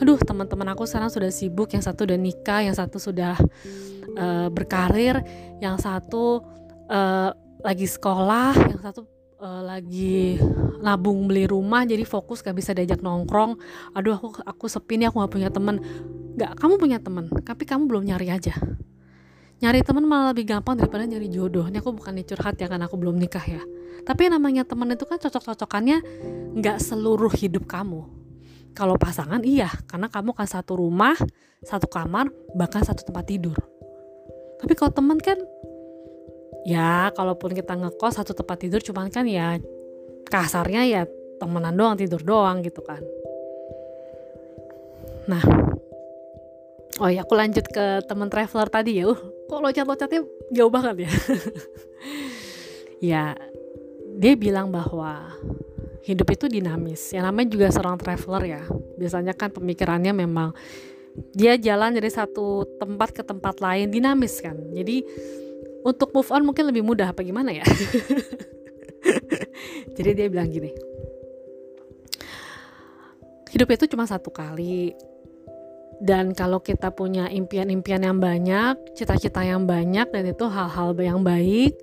Aduh 0.00 0.16
teman-teman 0.16 0.72
aku 0.72 0.86
sekarang 0.88 1.12
sudah 1.12 1.28
sibuk. 1.28 1.70
Yang 1.74 1.92
satu 1.92 2.08
udah 2.08 2.18
nikah 2.18 2.60
yang 2.64 2.74
satu 2.74 2.96
sudah 2.96 3.36
uh, 4.16 4.48
berkarir 4.48 5.20
yang 5.60 5.76
satu 5.76 6.40
uh, 6.88 7.30
lagi 7.60 7.84
sekolah 7.84 8.56
yang 8.72 8.80
satu 8.80 9.19
uh, 9.40 9.62
lagi 9.64 10.36
nabung 10.84 11.26
beli 11.26 11.48
rumah 11.48 11.88
jadi 11.88 12.04
fokus 12.04 12.44
gak 12.44 12.54
bisa 12.54 12.76
diajak 12.76 13.00
nongkrong. 13.00 13.56
Aduh 13.96 14.14
aku 14.16 14.28
aku 14.44 14.64
sepi 14.68 15.00
nih 15.00 15.08
aku 15.08 15.24
gak 15.24 15.32
punya 15.32 15.48
teman. 15.48 15.80
Nggak 16.36 16.56
kamu 16.60 16.74
punya 16.78 16.98
teman 17.00 17.26
tapi 17.42 17.64
kamu 17.64 17.88
belum 17.88 18.02
nyari 18.06 18.28
aja. 18.30 18.54
Nyari 19.60 19.84
teman 19.84 20.08
malah 20.08 20.32
lebih 20.32 20.48
gampang 20.48 20.80
daripada 20.80 21.04
nyari 21.04 21.28
jodoh. 21.28 21.68
Ini 21.68 21.84
aku 21.84 21.92
bukan 21.92 22.16
curhat 22.24 22.56
ya 22.56 22.68
karena 22.68 22.88
aku 22.88 22.96
belum 22.96 23.16
nikah 23.20 23.44
ya. 23.44 23.60
Tapi 24.00 24.32
namanya 24.32 24.64
teman 24.64 24.88
itu 24.88 25.04
kan 25.04 25.20
cocok-cocokannya 25.20 26.00
nggak 26.56 26.78
seluruh 26.80 27.32
hidup 27.36 27.68
kamu. 27.68 28.08
Kalau 28.72 28.96
pasangan 28.96 29.42
iya, 29.44 29.68
karena 29.90 30.06
kamu 30.08 30.32
kan 30.32 30.46
satu 30.46 30.78
rumah, 30.78 31.18
satu 31.60 31.90
kamar, 31.90 32.30
bahkan 32.56 32.80
satu 32.86 33.04
tempat 33.04 33.28
tidur. 33.28 33.58
Tapi 34.62 34.72
kalau 34.78 34.94
teman 34.94 35.18
kan 35.20 35.36
ya 36.64 37.08
kalaupun 37.16 37.56
kita 37.56 37.76
ngekos 37.76 38.20
satu 38.20 38.36
tempat 38.36 38.60
tidur 38.60 38.80
cuman 38.84 39.08
kan 39.08 39.24
ya 39.24 39.56
kasarnya 40.28 40.82
ya 40.86 41.02
temenan 41.40 41.74
doang 41.74 41.96
tidur 41.96 42.20
doang 42.20 42.60
gitu 42.60 42.84
kan. 42.84 43.00
Nah, 45.24 45.42
oh 47.00 47.08
ya 47.08 47.24
aku 47.24 47.32
lanjut 47.32 47.64
ke 47.64 48.04
teman 48.04 48.28
traveler 48.28 48.68
tadi 48.68 49.00
ya. 49.00 49.08
Uh, 49.08 49.18
kok 49.48 49.58
loncat-loncatnya 49.58 50.20
jauh 50.52 50.72
banget 50.72 51.08
ya. 51.08 51.10
ya, 53.14 53.24
dia 54.20 54.32
bilang 54.36 54.68
bahwa 54.68 55.32
hidup 56.04 56.28
itu 56.28 56.46
dinamis. 56.46 57.14
Yang 57.16 57.24
namanya 57.24 57.48
juga 57.48 57.66
seorang 57.72 57.96
traveler 57.96 58.42
ya. 58.44 58.62
Biasanya 59.00 59.32
kan 59.32 59.48
pemikirannya 59.54 60.12
memang 60.12 60.52
dia 61.34 61.58
jalan 61.58 61.96
dari 61.96 62.10
satu 62.12 62.78
tempat 62.78 63.16
ke 63.16 63.22
tempat 63.24 63.58
lain 63.58 63.90
dinamis 63.90 64.38
kan. 64.38 64.56
Jadi 64.74 65.02
untuk 65.86 66.12
move 66.12 66.30
on 66.32 66.44
mungkin 66.44 66.68
lebih 66.68 66.84
mudah 66.84 67.12
apa 67.12 67.24
gimana 67.24 67.54
ya? 67.54 67.64
Jadi 69.96 70.10
dia 70.12 70.26
bilang 70.28 70.48
gini 70.52 70.90
hidup 73.50 73.68
itu 73.74 73.84
cuma 73.92 74.06
satu 74.06 74.30
kali. 74.30 74.94
Dan 76.00 76.32
kalau 76.32 76.64
kita 76.64 76.88
punya 76.96 77.28
impian-impian 77.28 78.00
yang 78.00 78.16
banyak 78.16 78.96
cita-cita 78.96 79.44
yang 79.44 79.68
banyak 79.68 80.08
dan 80.08 80.32
itu 80.32 80.48
hal-hal 80.48 80.96
yang 80.96 81.20
baik 81.20 81.76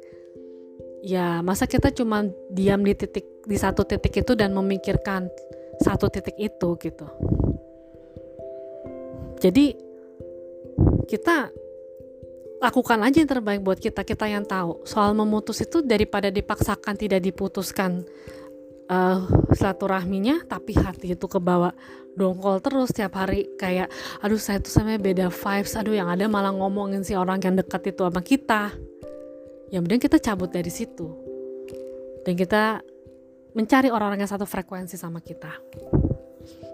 ya 1.05 1.45
masa 1.45 1.69
kita 1.69 1.93
cuma 1.93 2.25
diam 2.49 2.81
di 2.81 2.97
titik 2.97 3.45
di 3.45 3.53
satu 3.53 3.85
titik 3.85 4.25
itu 4.25 4.33
dan 4.33 4.57
memikirkan 4.57 5.29
satu 5.77 6.09
titik 6.09 6.33
itu 6.41 6.69
gitu. 6.81 7.05
Jadi 9.37 9.77
kita 11.05 11.53
lakukan 12.57 12.99
aja 13.05 13.21
yang 13.21 13.29
terbaik 13.29 13.61
buat 13.61 13.77
kita 13.77 14.01
kita 14.01 14.25
yang 14.29 14.45
tahu. 14.45 14.81
Soal 14.83 15.13
memutus 15.13 15.61
itu 15.61 15.85
daripada 15.85 16.33
dipaksakan 16.33 16.97
tidak 16.97 17.21
diputuskan 17.21 18.01
uh, 18.89 19.21
silaturahminya 19.53 20.47
tapi 20.49 20.73
hati 20.73 21.13
itu 21.13 21.25
kebawa 21.29 21.73
dongkol 22.17 22.57
terus 22.59 22.89
tiap 22.93 23.13
hari. 23.17 23.45
Kayak 23.61 23.93
aduh 24.25 24.41
saya 24.41 24.57
tuh 24.57 24.73
sama 24.73 24.97
beda 24.97 25.29
vibes. 25.29 25.77
Aduh 25.77 25.93
yang 25.93 26.09
ada 26.09 26.25
malah 26.25 26.51
ngomongin 26.51 27.05
si 27.05 27.13
orang 27.13 27.37
yang 27.45 27.53
dekat 27.53 27.93
itu 27.93 28.01
sama 28.01 28.21
kita. 28.25 28.73
Ya 29.69 29.77
mending 29.83 30.01
kita 30.01 30.17
cabut 30.17 30.49
dari 30.49 30.71
situ. 30.73 31.13
Dan 32.25 32.33
kita 32.35 32.81
mencari 33.53 33.87
orang-orang 33.93 34.25
yang 34.25 34.31
satu 34.31 34.49
frekuensi 34.49 34.97
sama 34.97 35.21
kita. 35.21 35.53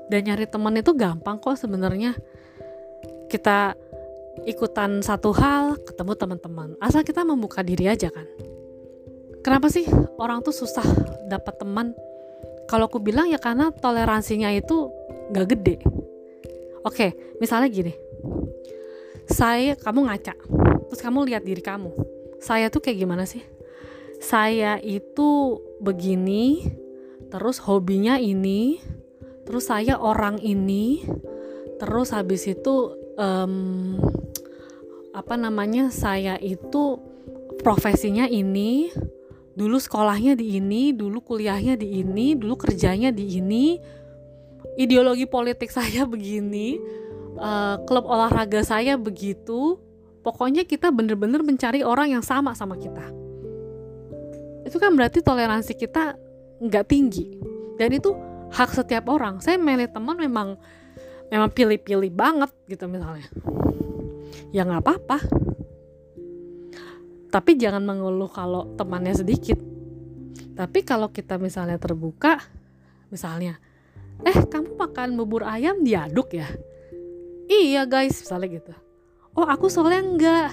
Dan 0.07 0.29
nyari 0.29 0.45
teman 0.47 0.75
itu 0.79 0.95
gampang 0.95 1.41
kok 1.41 1.57
sebenarnya. 1.57 2.15
Kita 3.27 3.73
ikutan 4.43 4.99
satu 5.03 5.31
hal 5.35 5.79
ketemu 5.83 6.13
teman-teman. 6.15 6.69
Asal 6.79 7.03
kita 7.03 7.23
membuka 7.23 7.63
diri 7.63 7.87
aja 7.87 8.11
kan. 8.11 8.27
Kenapa 9.43 9.67
sih 9.67 9.83
orang 10.19 10.39
tuh 10.39 10.55
susah 10.55 10.85
dapat 11.27 11.59
teman? 11.59 11.91
Kalau 12.67 12.87
aku 12.87 13.03
bilang 13.03 13.27
ya 13.27 13.39
karena 13.39 13.75
toleransinya 13.75 14.47
itu 14.55 14.87
gak 15.35 15.47
gede. 15.51 15.75
Oke 16.87 17.35
misalnya 17.43 17.67
gini. 17.67 17.93
Saya 19.27 19.75
kamu 19.75 20.07
ngaca 20.07 20.35
terus 20.87 21.01
kamu 21.01 21.27
lihat 21.27 21.43
diri 21.43 21.63
kamu. 21.63 21.91
Saya 22.39 22.67
tuh 22.67 22.83
kayak 22.83 23.03
gimana 23.03 23.23
sih? 23.23 23.43
Saya 24.23 24.79
itu 24.79 25.59
begini 25.83 26.63
terus 27.27 27.59
hobinya 27.65 28.21
ini 28.21 28.79
terus 29.43 29.67
saya 29.67 29.99
orang 29.99 30.39
ini 30.39 31.03
terus 31.81 32.15
habis 32.15 32.47
itu 32.47 32.95
um, 33.17 33.99
apa 35.13 35.37
namanya 35.37 35.93
saya 35.93 36.41
itu 36.41 36.97
profesinya 37.61 38.25
ini 38.25 38.89
dulu 39.53 39.77
sekolahnya 39.77 40.33
di 40.33 40.57
ini 40.57 40.89
dulu 40.89 41.21
kuliahnya 41.21 41.77
di 41.77 42.01
ini 42.01 42.33
dulu 42.33 42.57
kerjanya 42.57 43.13
di 43.13 43.37
ini. 43.37 43.77
Ideologi 44.73 45.29
politik 45.29 45.69
saya 45.77 46.09
begini 46.09 46.81
uh, 47.37 47.77
klub 47.85 48.09
olahraga 48.09 48.65
saya 48.65 48.97
begitu. 48.97 49.77
Pokoknya 50.23 50.63
kita 50.63 50.87
bener-bener 50.87 51.43
mencari 51.43 51.83
orang 51.83 52.15
yang 52.15 52.23
sama 52.23 52.55
sama 52.55 52.79
kita. 52.79 53.11
Itu 54.63 54.79
kan 54.79 54.95
berarti 54.95 55.19
toleransi 55.19 55.75
kita 55.75 56.15
nggak 56.63 56.85
tinggi. 56.87 57.37
Dan 57.75 57.91
itu 57.91 58.15
hak 58.55 58.71
setiap 58.71 59.11
orang. 59.11 59.43
Saya 59.43 59.59
milih 59.59 59.91
teman 59.91 60.15
memang 60.15 60.55
memang 61.27 61.51
pilih-pilih 61.51 62.13
banget 62.15 62.49
gitu 62.71 62.87
misalnya 62.87 63.27
ya 64.55 64.65
nggak 64.65 64.81
apa-apa. 64.83 65.17
Tapi 67.33 67.51
jangan 67.57 67.81
mengeluh 67.81 68.29
kalau 68.29 68.69
temannya 68.77 69.17
sedikit. 69.17 69.57
Tapi 70.53 70.85
kalau 70.85 71.09
kita 71.09 71.41
misalnya 71.41 71.81
terbuka 71.81 72.37
misalnya 73.09 73.57
eh 74.21 74.37
kamu 74.45 74.77
makan 74.77 75.17
bubur 75.17 75.45
ayam 75.45 75.81
diaduk 75.81 76.37
ya? 76.37 76.45
Iya 77.49 77.89
guys 77.89 78.21
misalnya 78.21 78.47
gitu. 78.61 78.73
Oh 79.33 79.49
aku 79.49 79.69
soalnya 79.69 80.01
enggak 80.05 80.49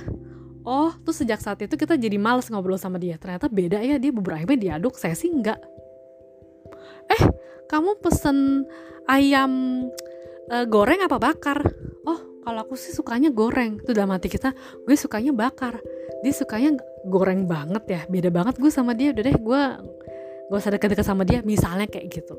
oh 0.65 0.93
tuh 1.05 1.13
sejak 1.13 1.41
saat 1.41 1.61
itu 1.61 1.77
kita 1.77 2.01
jadi 2.01 2.17
males 2.17 2.49
ngobrol 2.49 2.81
sama 2.81 2.97
dia. 2.97 3.21
Ternyata 3.21 3.53
beda 3.53 3.85
ya 3.85 4.01
dia 4.01 4.13
bubur 4.13 4.37
ayamnya 4.37 4.57
diaduk 4.57 4.97
saya 4.97 5.13
sih 5.13 5.29
enggak 5.29 5.61
eh 7.11 7.23
kamu 7.67 7.99
pesen 7.99 8.67
ayam 9.11 9.85
uh, 10.51 10.65
goreng 10.71 11.03
apa 11.03 11.19
bakar 11.19 11.59
kalau 12.51 12.67
aku 12.67 12.75
sih 12.75 12.91
sukanya 12.91 13.31
goreng. 13.31 13.79
Itu 13.79 13.95
dalam 13.95 14.11
hati 14.11 14.27
kita 14.27 14.51
gue 14.83 14.97
sukanya 14.99 15.31
bakar. 15.31 15.79
Dia 16.27 16.35
sukanya 16.35 16.75
goreng 17.07 17.47
banget 17.47 17.87
ya 17.87 18.01
beda 18.11 18.35
banget 18.35 18.59
gue 18.59 18.69
sama 18.75 18.99
dia. 18.99 19.15
Udah 19.15 19.23
deh 19.23 19.39
gue 19.39 19.63
gak 20.51 20.59
usah 20.59 20.75
deket-deket 20.75 21.07
sama 21.07 21.23
dia 21.23 21.47
misalnya 21.47 21.87
kayak 21.87 22.11
gitu. 22.11 22.35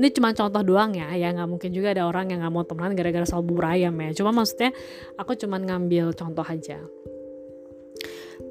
Ini 0.00 0.08
cuma 0.16 0.32
contoh 0.32 0.64
doang 0.64 0.96
ya 0.96 1.12
ya 1.12 1.28
nggak 1.36 1.44
mungkin 1.44 1.76
juga 1.76 1.92
ada 1.92 2.08
orang 2.08 2.32
yang 2.32 2.40
nggak 2.40 2.52
mau 2.56 2.64
temenan 2.64 2.96
gara-gara 2.96 3.28
soal 3.28 3.44
bubur 3.44 3.68
ayam 3.68 3.92
ya. 4.00 4.16
Cuma 4.16 4.32
maksudnya 4.32 4.72
aku 5.20 5.36
cuma 5.36 5.60
ngambil 5.60 6.16
contoh 6.16 6.40
aja. 6.40 6.80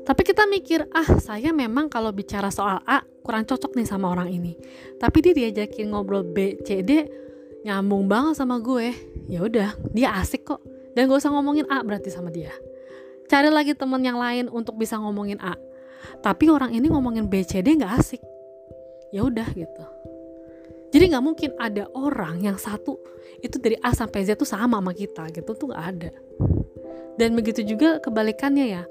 Tapi 0.06 0.22
kita 0.22 0.46
mikir 0.46 0.86
ah 0.94 1.18
saya 1.18 1.50
memang 1.50 1.90
kalau 1.90 2.14
bicara 2.14 2.54
soal 2.54 2.86
A 2.86 3.02
kurang 3.26 3.50
cocok 3.50 3.74
nih 3.74 3.90
sama 3.90 4.14
orang 4.14 4.30
ini. 4.30 4.54
Tapi 5.02 5.26
dia 5.26 5.34
diajakin 5.34 5.90
ngobrol 5.90 6.22
B 6.22 6.62
C 6.62 6.86
D 6.86 7.10
nyambung 7.66 8.06
banget 8.06 8.38
sama 8.38 8.62
gue. 8.62 8.94
Ya 9.26 9.42
udah 9.42 9.74
dia 9.90 10.14
asik 10.22 10.54
kok 10.54 10.62
dan 10.98 11.10
gak 11.10 11.20
usah 11.22 11.32
ngomongin 11.34 11.66
A 11.70 11.82
berarti 11.86 12.10
sama 12.10 12.34
dia. 12.34 12.54
Cari 13.30 13.54
lagi 13.54 13.78
temen 13.78 14.02
yang 14.02 14.18
lain 14.18 14.50
untuk 14.50 14.74
bisa 14.74 14.98
ngomongin 14.98 15.38
A. 15.38 15.54
Tapi 16.26 16.50
orang 16.50 16.74
ini 16.74 16.90
ngomongin 16.90 17.30
B 17.30 17.46
C 17.46 17.62
D 17.62 17.78
nggak 17.78 17.94
asik. 18.02 18.22
Ya 19.14 19.22
udah 19.22 19.46
gitu. 19.54 19.86
Jadi 20.90 21.14
nggak 21.14 21.22
mungkin 21.22 21.54
ada 21.62 21.86
orang 21.94 22.42
yang 22.42 22.58
satu 22.58 22.98
itu 23.46 23.62
dari 23.62 23.78
A 23.86 23.94
sampai 23.94 24.26
Z 24.26 24.42
tuh 24.42 24.50
sama 24.50 24.82
sama 24.82 24.98
kita 24.98 25.30
gitu 25.30 25.54
tuh 25.54 25.70
nggak 25.70 25.86
ada. 25.86 26.12
Dan 27.22 27.38
begitu 27.38 27.62
juga 27.62 28.02
kebalikannya 28.02 28.66
ya. 28.66 28.84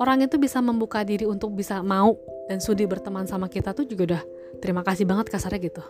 Orang 0.00 0.24
itu 0.24 0.40
bisa 0.40 0.64
membuka 0.64 1.04
diri 1.04 1.28
untuk 1.28 1.52
bisa 1.52 1.84
mau 1.84 2.16
dan 2.48 2.64
sudi 2.64 2.88
berteman 2.88 3.28
sama 3.28 3.52
kita 3.52 3.76
tuh 3.76 3.84
juga 3.84 4.16
udah 4.16 4.22
terima 4.64 4.80
kasih 4.80 5.04
banget 5.04 5.28
kasarnya 5.28 5.60
gitu. 5.68 5.84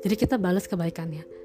Jadi 0.00 0.14
kita 0.16 0.40
balas 0.40 0.64
kebaikannya 0.64 1.41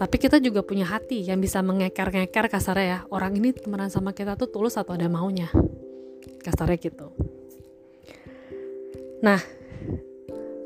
tapi 0.00 0.16
kita 0.16 0.40
juga 0.40 0.64
punya 0.64 0.88
hati 0.88 1.22
yang 1.22 1.38
bisa 1.38 1.60
mengeker-ngeker 1.60 2.48
kasarnya 2.48 2.86
ya 2.86 2.98
orang 3.12 3.36
ini 3.36 3.52
temenan 3.52 3.92
sama 3.92 4.16
kita 4.16 4.34
tuh 4.40 4.48
tulus 4.48 4.80
atau 4.80 4.96
ada 4.96 5.06
maunya. 5.06 5.52
Kasarnya 6.42 6.78
gitu. 6.80 7.12
Nah 9.20 9.38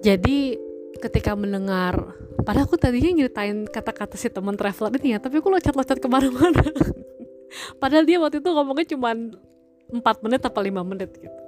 jadi 0.00 0.56
ketika 1.02 1.34
mendengar 1.34 2.16
padahal 2.46 2.70
aku 2.70 2.78
tadinya 2.78 3.22
nyeritain 3.22 3.66
kata-kata 3.66 4.14
si 4.14 4.30
teman 4.30 4.54
traveler 4.54 4.94
ini 5.02 5.16
ya 5.16 5.18
tapi 5.18 5.42
aku 5.42 5.50
loncat-loncat 5.50 5.98
ke 5.98 6.08
mana-mana. 6.08 6.62
Padahal 7.80 8.04
dia 8.04 8.18
waktu 8.20 8.42
itu 8.42 8.50
ngomongnya 8.52 8.86
cuma 8.92 9.14
4 9.14 10.24
menit 10.26 10.42
atau 10.42 10.60
5 10.60 10.82
menit 10.82 11.10
gitu. 11.14 11.40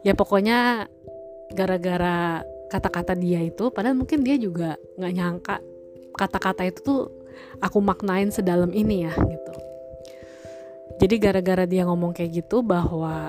Ya 0.00 0.16
pokoknya 0.16 0.88
gara-gara 1.52 2.42
kata-kata 2.66 3.14
dia 3.14 3.42
itu 3.46 3.70
padahal 3.70 3.94
mungkin 3.94 4.26
dia 4.26 4.34
juga 4.34 4.74
nggak 4.98 5.12
nyangka 5.14 5.56
kata-kata 6.16 6.64
itu 6.64 6.80
tuh 6.80 7.00
aku 7.60 7.78
maknain 7.84 8.32
sedalam 8.32 8.72
ini 8.72 9.04
ya 9.06 9.12
gitu. 9.14 9.52
Jadi 10.96 11.14
gara-gara 11.20 11.64
dia 11.68 11.84
ngomong 11.84 12.16
kayak 12.16 12.40
gitu 12.44 12.64
bahwa 12.64 13.28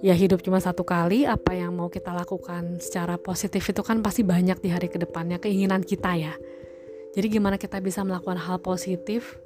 ya 0.00 0.16
hidup 0.16 0.40
cuma 0.40 0.60
satu 0.60 0.84
kali 0.84 1.28
apa 1.28 1.52
yang 1.52 1.76
mau 1.76 1.92
kita 1.92 2.12
lakukan 2.12 2.80
secara 2.80 3.20
positif 3.20 3.64
itu 3.68 3.80
kan 3.84 4.00
pasti 4.00 4.24
banyak 4.24 4.60
di 4.64 4.68
hari 4.72 4.88
ke 4.88 4.96
depannya 4.96 5.36
keinginan 5.36 5.84
kita 5.84 6.16
ya. 6.16 6.34
Jadi 7.12 7.26
gimana 7.30 7.60
kita 7.60 7.78
bisa 7.78 8.02
melakukan 8.02 8.40
hal 8.40 8.58
positif 8.64 9.38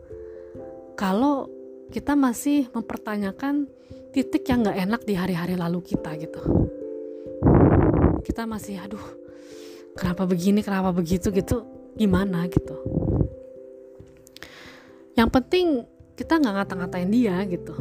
kalau 0.94 1.51
kita 1.90 2.14
masih 2.14 2.70
mempertanyakan 2.74 3.68
titik 4.11 4.46
yang 4.48 4.64
gak 4.64 4.79
enak 4.79 5.03
di 5.05 5.14
hari-hari 5.14 5.55
lalu 5.55 5.83
kita 5.85 6.14
gitu. 6.18 6.42
Kita 8.22 8.46
masih 8.46 8.83
aduh 8.83 9.03
kenapa 9.98 10.27
begini 10.27 10.62
kenapa 10.62 10.94
begitu 10.94 11.35
gitu 11.35 11.78
gimana 11.99 12.47
gitu. 12.47 12.79
Yang 15.19 15.29
penting 15.35 15.67
kita 16.15 16.39
nggak 16.39 16.55
ngata-ngatain 16.63 17.11
dia 17.11 17.43
gitu. 17.51 17.75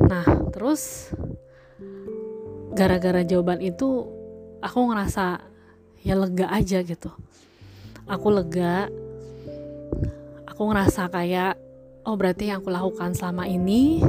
Nah 0.00 0.24
terus 0.48 1.12
gara-gara 2.72 3.20
jawaban 3.22 3.60
itu 3.60 4.08
aku 4.64 4.78
ngerasa 4.88 5.44
ya 6.00 6.16
lega 6.16 6.48
aja 6.48 6.80
gitu. 6.80 7.12
Aku 8.08 8.32
lega. 8.32 8.88
Aku 10.48 10.70
ngerasa 10.72 11.12
kayak 11.12 11.60
oh 12.08 12.16
berarti 12.16 12.48
yang 12.48 12.64
aku 12.64 12.72
lakukan 12.72 13.12
selama 13.12 13.44
ini 13.44 14.00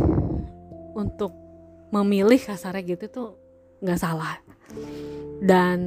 untuk 0.96 1.36
memilih 1.91 2.39
kasarnya 2.39 2.88
gitu 2.88 3.06
tuh 3.12 3.30
nggak 3.84 4.00
salah. 4.00 4.39
Dan 5.44 5.80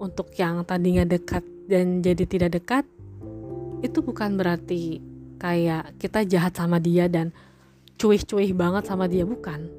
untuk 0.00 0.32
yang 0.38 0.64
tadinya 0.64 1.04
dekat 1.04 1.44
dan 1.70 2.02
jadi 2.02 2.26
tidak 2.26 2.58
dekat 2.58 2.84
itu 3.86 4.02
bukan 4.02 4.34
berarti 4.34 4.98
kayak 5.38 5.94
kita 6.02 6.26
jahat 6.26 6.58
sama 6.58 6.82
dia 6.82 7.06
dan 7.06 7.30
cuih-cuih 7.94 8.50
banget 8.52 8.90
sama 8.90 9.06
dia 9.06 9.22
bukan. 9.22 9.70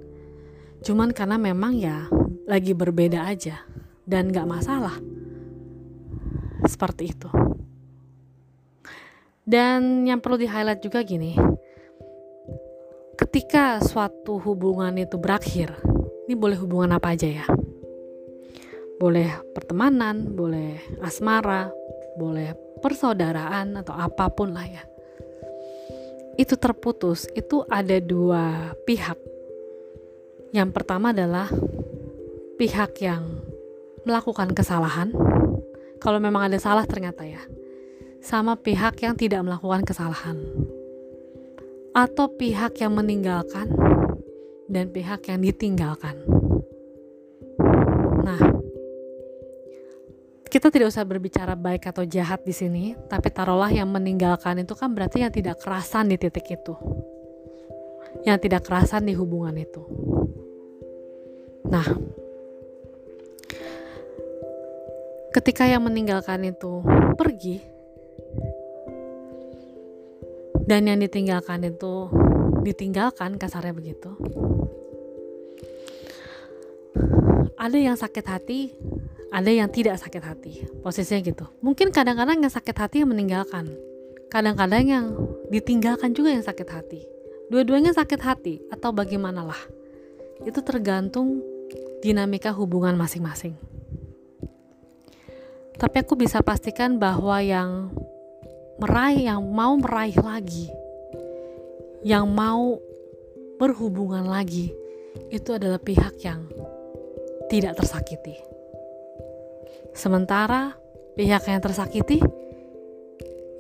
Cuman 0.82 1.12
karena 1.12 1.36
memang 1.36 1.76
ya 1.76 2.08
lagi 2.48 2.72
berbeda 2.72 3.28
aja 3.28 3.62
dan 4.08 4.32
gak 4.32 4.48
masalah 4.48 4.96
seperti 6.66 7.12
itu. 7.12 7.30
Dan 9.44 10.08
yang 10.08 10.24
perlu 10.24 10.40
di 10.40 10.48
highlight 10.48 10.80
juga 10.80 11.04
gini 11.04 11.36
ketika 13.22 13.78
suatu 13.86 14.42
hubungan 14.42 14.98
itu 14.98 15.14
berakhir 15.22 15.78
ini 16.26 16.34
boleh 16.34 16.58
hubungan 16.58 16.98
apa 16.98 17.14
aja 17.14 17.30
ya 17.30 17.46
boleh 19.02 19.34
pertemanan 19.58 20.30
boleh 20.38 20.78
asmara 21.02 21.74
boleh 22.22 22.54
persaudaraan 22.86 23.82
atau 23.82 23.98
apa 23.98 24.30
pun 24.30 24.54
lah 24.54 24.70
ya 24.70 24.84
itu 26.40 26.56
terputus, 26.56 27.28
itu 27.36 27.62
ada 27.68 28.00
dua 28.00 28.74
pihak. 28.88 29.20
Yang 30.56 30.70
pertama 30.72 31.12
adalah 31.12 31.52
pihak 32.56 32.98
yang 33.04 33.46
melakukan 34.08 34.56
kesalahan. 34.56 35.12
Kalau 36.02 36.18
memang 36.18 36.48
ada 36.50 36.58
salah 36.58 36.88
ternyata 36.88 37.28
ya. 37.28 37.46
Sama 38.26 38.58
pihak 38.58 39.02
yang 39.06 39.14
tidak 39.20 39.44
melakukan 39.44 39.84
kesalahan. 39.84 40.40
Atau 41.92 42.32
pihak 42.40 42.80
yang 42.80 42.96
meninggalkan 42.96 43.70
dan 44.72 44.88
pihak 44.90 45.28
yang 45.28 45.44
ditinggalkan. 45.44 46.16
Nah, 48.24 48.40
kita 50.52 50.68
tidak 50.68 50.92
usah 50.92 51.08
berbicara 51.08 51.56
baik 51.56 51.88
atau 51.88 52.04
jahat 52.04 52.44
di 52.44 52.52
sini, 52.52 52.92
tapi 53.08 53.32
taruhlah 53.32 53.72
yang 53.72 53.88
meninggalkan 53.88 54.60
itu 54.60 54.76
kan 54.76 54.92
berarti 54.92 55.24
yang 55.24 55.32
tidak 55.32 55.64
kerasan 55.64 56.12
di 56.12 56.20
titik 56.20 56.44
itu. 56.52 56.76
Yang 58.28 58.52
tidak 58.52 58.68
kerasan 58.68 59.08
di 59.08 59.16
hubungan 59.16 59.56
itu. 59.56 59.80
Nah, 61.72 61.88
ketika 65.32 65.64
yang 65.64 65.88
meninggalkan 65.88 66.44
itu 66.44 66.84
pergi 67.16 67.64
dan 70.68 70.84
yang 70.84 71.00
ditinggalkan 71.00 71.64
itu 71.64 72.12
ditinggalkan 72.60 73.40
kasarnya 73.40 73.72
begitu. 73.72 74.12
Ada 77.56 77.78
yang 77.80 77.96
sakit 77.96 78.26
hati, 78.28 78.76
ada 79.32 79.48
yang 79.48 79.72
tidak 79.72 79.96
sakit 79.98 80.24
hati. 80.24 80.54
Posisinya 80.84 81.24
gitu. 81.24 81.46
Mungkin 81.64 81.96
kadang-kadang 81.96 82.44
yang 82.44 82.52
sakit 82.52 82.76
hati 82.76 83.02
yang 83.02 83.10
meninggalkan. 83.10 83.72
Kadang-kadang 84.28 84.84
yang 84.84 85.06
ditinggalkan 85.48 86.12
juga 86.12 86.36
yang 86.36 86.44
sakit 86.44 86.68
hati. 86.68 87.02
Dua-duanya 87.48 87.96
sakit 87.96 88.20
hati 88.20 88.64
atau 88.72 88.92
bagaimanalah 88.96 89.60
itu 90.44 90.60
tergantung 90.64 91.40
dinamika 92.04 92.52
hubungan 92.52 92.96
masing-masing. 93.00 93.56
Tapi 95.76 95.96
aku 96.00 96.14
bisa 96.20 96.44
pastikan 96.44 97.00
bahwa 97.00 97.40
yang 97.42 97.90
meraih 98.78 99.32
yang 99.32 99.42
mau 99.42 99.74
meraih 99.78 100.16
lagi 100.20 100.70
yang 102.02 102.26
mau 102.26 102.82
berhubungan 103.62 104.26
lagi 104.26 104.74
itu 105.30 105.54
adalah 105.54 105.78
pihak 105.78 106.18
yang 106.26 106.50
tidak 107.46 107.78
tersakiti. 107.78 108.51
Sementara 109.92 110.76
pihak 111.20 111.44
yang 111.52 111.60
tersakiti 111.60 112.24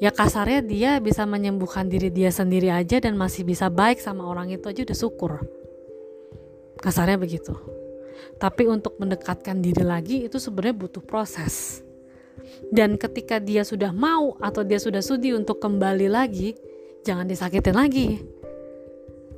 ya 0.01 0.09
kasarnya 0.09 0.65
dia 0.65 0.91
bisa 0.97 1.29
menyembuhkan 1.29 1.85
diri 1.85 2.09
dia 2.09 2.33
sendiri 2.33 2.73
aja 2.73 2.97
dan 2.97 3.13
masih 3.13 3.45
bisa 3.45 3.69
baik 3.69 4.01
sama 4.01 4.25
orang 4.25 4.49
itu 4.49 4.65
aja 4.65 4.81
udah 4.81 4.97
syukur. 4.97 5.31
Kasarnya 6.81 7.21
begitu. 7.21 7.53
Tapi 8.41 8.65
untuk 8.65 8.97
mendekatkan 8.97 9.61
diri 9.61 9.85
lagi 9.85 10.25
itu 10.25 10.41
sebenarnya 10.41 10.75
butuh 10.81 11.03
proses. 11.05 11.85
Dan 12.73 12.97
ketika 12.97 13.37
dia 13.37 13.61
sudah 13.61 13.93
mau 13.93 14.33
atau 14.41 14.65
dia 14.65 14.81
sudah 14.81 15.05
sudi 15.05 15.29
untuk 15.37 15.61
kembali 15.61 16.09
lagi, 16.09 16.57
jangan 17.05 17.29
disakitin 17.29 17.77
lagi. 17.77 18.17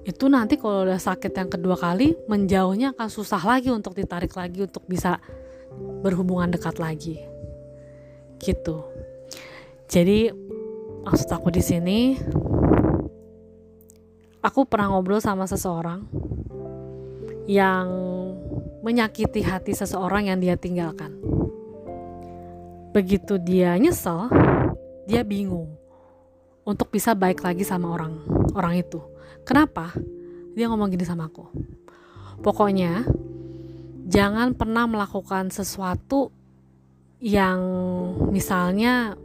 Itu 0.08 0.32
nanti 0.32 0.56
kalau 0.56 0.88
udah 0.88 1.00
sakit 1.00 1.32
yang 1.36 1.52
kedua 1.52 1.76
kali, 1.76 2.16
menjauhnya 2.32 2.96
akan 2.96 3.08
susah 3.12 3.40
lagi 3.44 3.72
untuk 3.72 3.96
ditarik 3.96 4.32
lagi 4.36 4.64
untuk 4.64 4.84
bisa 4.88 5.20
berhubungan 6.04 6.52
dekat 6.52 6.78
lagi. 6.78 7.22
Gitu. 8.38 8.84
Jadi 9.88 10.32
maksud 11.04 11.30
aku 11.32 11.52
di 11.52 11.64
sini 11.64 12.18
aku 14.44 14.68
pernah 14.68 14.92
ngobrol 14.92 15.24
sama 15.24 15.48
seseorang 15.48 16.04
yang 17.48 17.88
menyakiti 18.84 19.44
hati 19.44 19.72
seseorang 19.72 20.28
yang 20.28 20.40
dia 20.44 20.60
tinggalkan. 20.60 21.16
Begitu 22.92 23.40
dia 23.40 23.74
nyesel 23.80 24.28
dia 25.08 25.24
bingung 25.24 25.72
untuk 26.64 26.92
bisa 26.92 27.16
baik 27.16 27.44
lagi 27.44 27.64
sama 27.64 27.92
orang 27.96 28.24
orang 28.56 28.80
itu. 28.80 29.00
Kenapa 29.44 29.92
dia 30.56 30.68
ngomong 30.72 30.92
gini 30.92 31.04
sama 31.04 31.28
aku? 31.28 31.48
Pokoknya 32.44 33.08
jangan 34.04 34.56
pernah 34.56 34.86
melakukan 34.88 35.50
sesuatu 35.50 36.32
yang 37.24 37.60
misalnya 38.30 39.16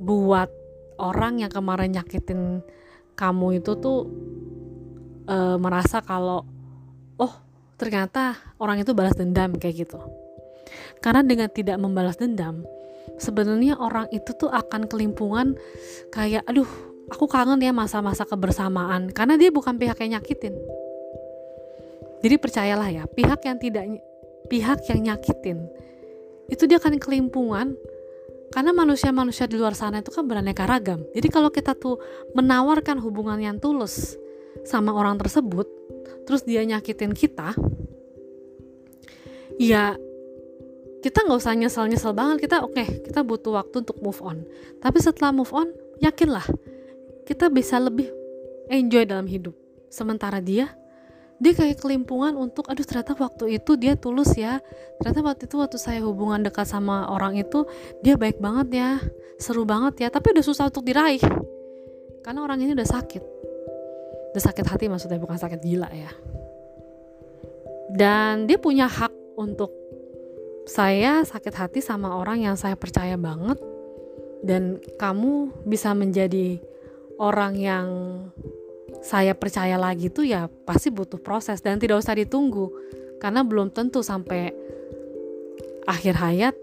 buat 0.00 0.48
orang 0.96 1.44
yang 1.44 1.52
kemarin 1.52 1.92
nyakitin 1.92 2.64
kamu 3.12 3.60
itu 3.60 3.76
tuh 3.76 4.08
e, 5.28 5.36
merasa 5.60 6.00
kalau 6.00 6.48
oh 7.20 7.34
ternyata 7.76 8.40
orang 8.56 8.80
itu 8.80 8.96
balas 8.96 9.12
dendam 9.14 9.52
kayak 9.60 9.84
gitu. 9.84 10.00
Karena 11.04 11.20
dengan 11.20 11.52
tidak 11.52 11.76
membalas 11.76 12.16
dendam 12.16 12.64
sebenarnya 13.20 13.76
orang 13.76 14.08
itu 14.14 14.32
tuh 14.32 14.48
akan 14.48 14.88
kelimpungan 14.88 15.58
kayak 16.14 16.46
aduh 16.48 16.68
aku 17.10 17.28
kangen 17.28 17.60
ya 17.60 17.74
masa-masa 17.74 18.24
kebersamaan 18.24 19.12
karena 19.12 19.36
dia 19.36 19.52
bukan 19.52 19.76
pihak 19.76 19.98
yang 20.06 20.18
nyakitin. 20.18 20.56
Jadi 22.22 22.34
percayalah 22.38 22.88
ya 22.88 23.04
pihak 23.10 23.42
yang 23.44 23.58
tidak 23.58 23.84
pihak 24.46 24.86
yang 24.90 25.12
nyakitin. 25.12 25.62
Itu 26.50 26.66
dia 26.70 26.80
akan 26.80 26.98
kelimpungan. 26.98 27.74
Karena 28.52 28.76
manusia-manusia 28.76 29.48
di 29.48 29.56
luar 29.56 29.72
sana 29.72 30.04
itu 30.04 30.12
kan 30.12 30.28
beraneka 30.28 30.68
ragam. 30.68 31.00
Jadi 31.16 31.28
kalau 31.32 31.48
kita 31.48 31.72
tuh 31.72 31.96
menawarkan 32.36 33.00
hubungan 33.00 33.40
yang 33.40 33.56
tulus 33.56 34.20
sama 34.68 34.92
orang 34.92 35.16
tersebut 35.16 35.64
terus 36.28 36.44
dia 36.46 36.62
nyakitin 36.62 37.16
kita 37.16 37.56
ya 39.58 39.96
kita 41.02 41.18
nggak 41.26 41.38
usah 41.42 41.58
nyesel-nyesel 41.58 42.14
banget. 42.14 42.46
Kita 42.46 42.62
oke 42.62 42.78
okay, 42.78 42.86
kita 43.02 43.26
butuh 43.26 43.58
waktu 43.58 43.82
untuk 43.82 43.98
move 43.98 44.22
on. 44.22 44.46
Tapi 44.78 44.98
setelah 45.02 45.34
move 45.34 45.50
on 45.50 45.66
yakinlah 45.98 46.46
kita 47.26 47.50
bisa 47.50 47.82
lebih 47.82 48.06
enjoy 48.70 49.02
dalam 49.02 49.26
hidup. 49.26 49.56
Sementara 49.90 50.38
dia 50.38 50.70
dia 51.42 51.52
kayak 51.58 51.82
kelimpungan 51.82 52.38
untuk 52.38 52.70
aduh 52.70 52.86
ternyata 52.86 53.18
waktu 53.18 53.58
itu 53.58 53.74
dia 53.74 53.98
tulus 53.98 54.30
ya. 54.38 54.62
Ternyata 55.02 55.26
waktu 55.26 55.42
itu 55.50 55.58
waktu 55.58 55.74
saya 55.74 55.98
hubungan 56.06 56.38
dekat 56.46 56.70
sama 56.70 57.10
orang 57.10 57.34
itu 57.34 57.66
dia 57.98 58.14
baik 58.14 58.38
banget 58.38 58.68
ya 58.70 58.90
seru 59.42 59.66
banget 59.66 60.06
ya 60.06 60.08
tapi 60.14 60.30
udah 60.30 60.44
susah 60.46 60.70
untuk 60.70 60.86
diraih. 60.86 61.18
Karena 62.22 62.46
orang 62.46 62.62
ini 62.62 62.78
udah 62.78 62.86
sakit. 62.86 63.22
Udah 64.30 64.42
sakit 64.42 64.66
hati 64.70 64.86
maksudnya 64.86 65.18
bukan 65.18 65.34
sakit 65.34 65.58
gila 65.66 65.90
ya. 65.90 66.14
Dan 67.90 68.46
dia 68.46 68.62
punya 68.62 68.86
hak 68.86 69.10
untuk 69.34 69.74
saya 70.62 71.26
sakit 71.26 71.54
hati 71.58 71.82
sama 71.82 72.14
orang 72.14 72.46
yang 72.46 72.54
saya 72.54 72.78
percaya 72.78 73.18
banget. 73.18 73.58
Dan 74.46 74.78
kamu 74.94 75.66
bisa 75.66 75.90
menjadi 75.90 76.62
orang 77.18 77.58
yang 77.58 77.86
saya 79.02 79.34
percaya 79.34 79.74
lagi 79.80 80.12
tuh 80.12 80.26
ya 80.26 80.46
pasti 80.66 80.92
butuh 80.92 81.18
proses 81.18 81.62
dan 81.62 81.78
tidak 81.78 82.02
usah 82.02 82.14
ditunggu. 82.18 82.70
Karena 83.22 83.46
belum 83.46 83.70
tentu 83.70 84.02
sampai 84.02 84.50
akhir 85.86 86.14
hayat 86.18 86.54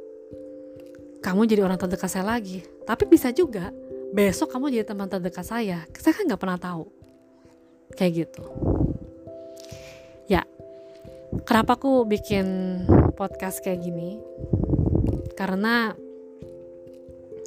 kamu 1.19 1.47
jadi 1.47 1.61
orang 1.67 1.79
terdekat 1.79 2.11
saya 2.11 2.27
lagi. 2.27 2.63
Tapi 2.87 3.03
bisa 3.07 3.31
juga 3.35 3.71
besok 4.15 4.55
kamu 4.55 4.71
jadi 4.71 4.85
teman 4.87 5.07
terdekat 5.11 5.43
saya. 5.43 5.83
Saya 5.95 6.13
kan 6.15 6.27
nggak 6.27 6.41
pernah 6.41 6.59
tahu. 6.59 6.83
Kayak 7.95 8.27
gitu. 8.27 8.43
Ya 10.27 10.43
kenapa 11.43 11.75
aku 11.79 12.07
bikin 12.07 12.45
podcast 13.15 13.59
kayak 13.63 13.83
gini? 13.83 14.19
Karena 15.35 15.95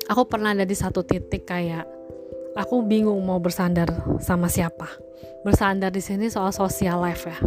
aku 0.09 0.23
pernah 0.29 0.57
ada 0.57 0.65
di 0.65 0.77
satu 0.77 1.05
titik 1.05 1.49
kayak 1.49 1.85
aku 2.57 2.85
bingung 2.85 3.19
mau 3.25 3.39
bersandar 3.39 3.89
sama 4.21 4.49
siapa. 4.49 4.89
Bersandar 5.43 5.91
di 5.91 6.03
sini 6.03 6.29
soal 6.29 6.55
social 6.55 7.03
life 7.03 7.27
ya. 7.27 7.39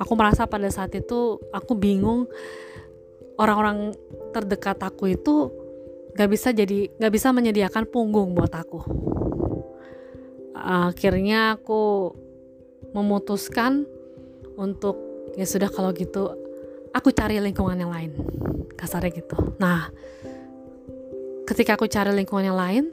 Aku 0.00 0.16
merasa 0.16 0.48
pada 0.48 0.66
saat 0.72 0.94
itu 0.96 1.38
aku 1.52 1.76
bingung 1.76 2.26
orang-orang 3.36 3.92
terdekat 4.32 4.80
aku 4.82 5.14
itu 5.14 5.52
gak 6.16 6.28
bisa 6.28 6.50
jadi 6.52 6.88
gak 6.96 7.12
bisa 7.12 7.30
menyediakan 7.30 7.84
punggung 7.88 8.34
buat 8.34 8.52
aku. 8.52 8.80
Akhirnya 10.56 11.58
aku 11.58 12.12
memutuskan 12.92 13.88
untuk 14.56 15.00
ya 15.36 15.48
sudah 15.48 15.72
kalau 15.72 15.90
gitu 15.96 16.28
aku 16.92 17.08
cari 17.10 17.40
lingkungan 17.40 17.76
yang 17.76 17.92
lain 17.92 18.12
kasarnya 18.76 19.12
gitu 19.16 19.36
nah 19.56 19.88
ketika 21.48 21.74
aku 21.80 21.88
cari 21.88 22.12
lingkungan 22.12 22.52
yang 22.52 22.58
lain 22.58 22.84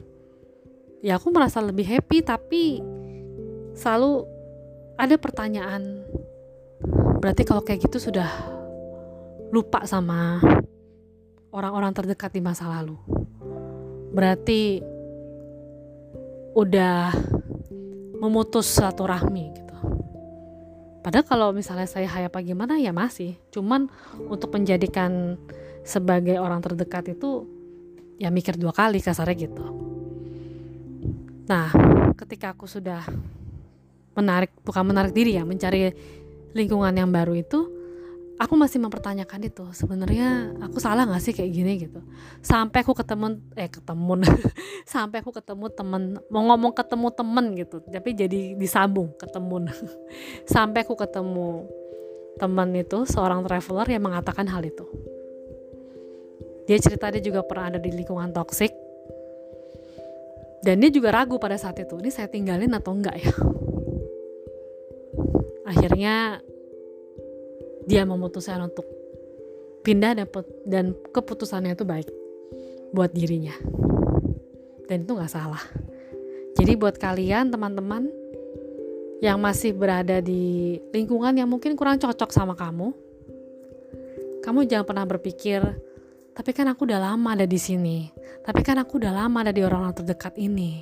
ya 1.00 1.16
aku 1.16 1.32
merasa 1.32 1.64
lebih 1.64 1.88
happy 1.88 2.20
tapi 2.20 2.80
selalu 3.72 4.24
ada 5.00 5.16
pertanyaan. 5.16 6.04
Berarti 7.20 7.42
kalau 7.44 7.64
kayak 7.64 7.88
gitu 7.88 8.00
sudah 8.00 8.28
lupa 9.52 9.84
sama 9.88 10.40
orang-orang 11.52 11.92
terdekat 11.96 12.32
di 12.32 12.40
masa 12.44 12.68
lalu. 12.68 12.96
Berarti 14.12 14.80
udah 16.56 17.12
memutus 18.20 18.68
silaturahmi 18.68 19.44
gitu. 19.56 19.76
Padahal 21.00 21.24
kalau 21.24 21.48
misalnya 21.56 21.88
saya 21.88 22.08
hayapa 22.08 22.44
gimana 22.44 22.76
ya 22.76 22.92
masih. 22.92 23.40
Cuman 23.48 23.88
untuk 24.28 24.52
menjadikan 24.52 25.40
sebagai 25.80 26.36
orang 26.36 26.60
terdekat 26.60 27.16
itu 27.16 27.48
ya 28.20 28.28
mikir 28.28 28.60
dua 28.60 28.76
kali 28.76 29.00
kasarnya 29.00 29.48
gitu 29.48 29.90
nah 31.48 31.72
ketika 32.18 32.52
aku 32.52 32.68
sudah 32.68 33.04
menarik 34.18 34.52
bukan 34.66 34.84
menarik 34.84 35.12
diri 35.14 35.38
ya 35.38 35.46
mencari 35.46 35.94
lingkungan 36.52 36.92
yang 36.92 37.08
baru 37.08 37.38
itu 37.38 37.80
aku 38.40 38.56
masih 38.56 38.80
mempertanyakan 38.80 39.52
itu 39.52 39.68
sebenarnya 39.76 40.56
aku 40.64 40.80
salah 40.80 41.04
gak 41.04 41.20
sih 41.20 41.36
kayak 41.36 41.52
gini? 41.52 41.72
gitu. 41.84 42.00
Sampai 42.40 42.80
aku 42.80 42.96
ketemu 42.96 43.36
eh 43.52 43.68
ketemu 43.68 44.24
sampai 44.96 45.20
aku 45.20 45.30
ketemu 45.36 45.66
temen 45.68 46.02
mau 46.32 46.42
ngomong 46.48 46.72
ketemu 46.72 47.08
temen 47.12 47.46
gitu 47.54 47.84
tapi 47.84 48.16
jadi 48.16 48.56
disambung 48.56 49.12
ketemu. 49.20 49.68
Sampai 50.56 50.88
aku 50.88 50.96
ketemu 50.96 51.68
temen 52.40 52.68
itu 52.72 53.04
seorang 53.04 53.44
traveler 53.44 53.86
yang 53.92 54.02
mengatakan 54.08 54.48
hal 54.48 54.64
itu. 54.64 54.88
Dia 56.64 56.80
cerita 56.80 57.12
dia 57.12 57.20
juga 57.20 57.44
pernah 57.44 57.76
ada 57.76 57.78
di 57.82 57.92
lingkungan 57.92 58.32
toksik 58.32 58.72
dan 60.60 60.76
dia 60.80 60.90
juga 60.92 61.12
ragu 61.12 61.40
pada 61.40 61.56
saat 61.56 61.80
itu 61.80 61.96
ini 61.96 62.12
saya 62.12 62.28
tinggalin 62.28 62.72
atau 62.76 62.92
enggak 62.92 63.16
ya? 63.16 63.32
Akhirnya 65.64 66.44
dia 67.88 68.02
memutuskan 68.04 68.60
untuk 68.68 68.84
pindah 69.80 70.12
dan, 70.68 70.92
keputusannya 71.14 71.72
itu 71.72 71.84
baik 71.88 72.08
buat 72.92 73.10
dirinya. 73.14 73.54
Dan 74.84 75.06
itu 75.06 75.12
nggak 75.14 75.32
salah. 75.32 75.62
Jadi 76.58 76.76
buat 76.76 76.98
kalian 76.98 77.54
teman-teman 77.54 78.10
yang 79.20 79.38
masih 79.40 79.76
berada 79.76 80.18
di 80.20 80.76
lingkungan 80.92 81.36
yang 81.36 81.48
mungkin 81.48 81.76
kurang 81.76 82.00
cocok 82.00 82.32
sama 82.32 82.56
kamu 82.56 82.96
kamu 84.40 84.64
jangan 84.64 84.86
pernah 84.88 85.04
berpikir 85.04 85.60
tapi 86.40 86.56
kan 86.56 86.72
aku 86.72 86.88
udah 86.88 87.04
lama 87.04 87.36
ada 87.36 87.44
di 87.44 87.60
sini. 87.60 88.08
Tapi 88.40 88.64
kan 88.64 88.80
aku 88.80 88.96
udah 88.96 89.12
lama 89.12 89.44
ada 89.44 89.52
di 89.52 89.60
orang-orang 89.60 89.92
terdekat 89.92 90.40
ini. 90.40 90.80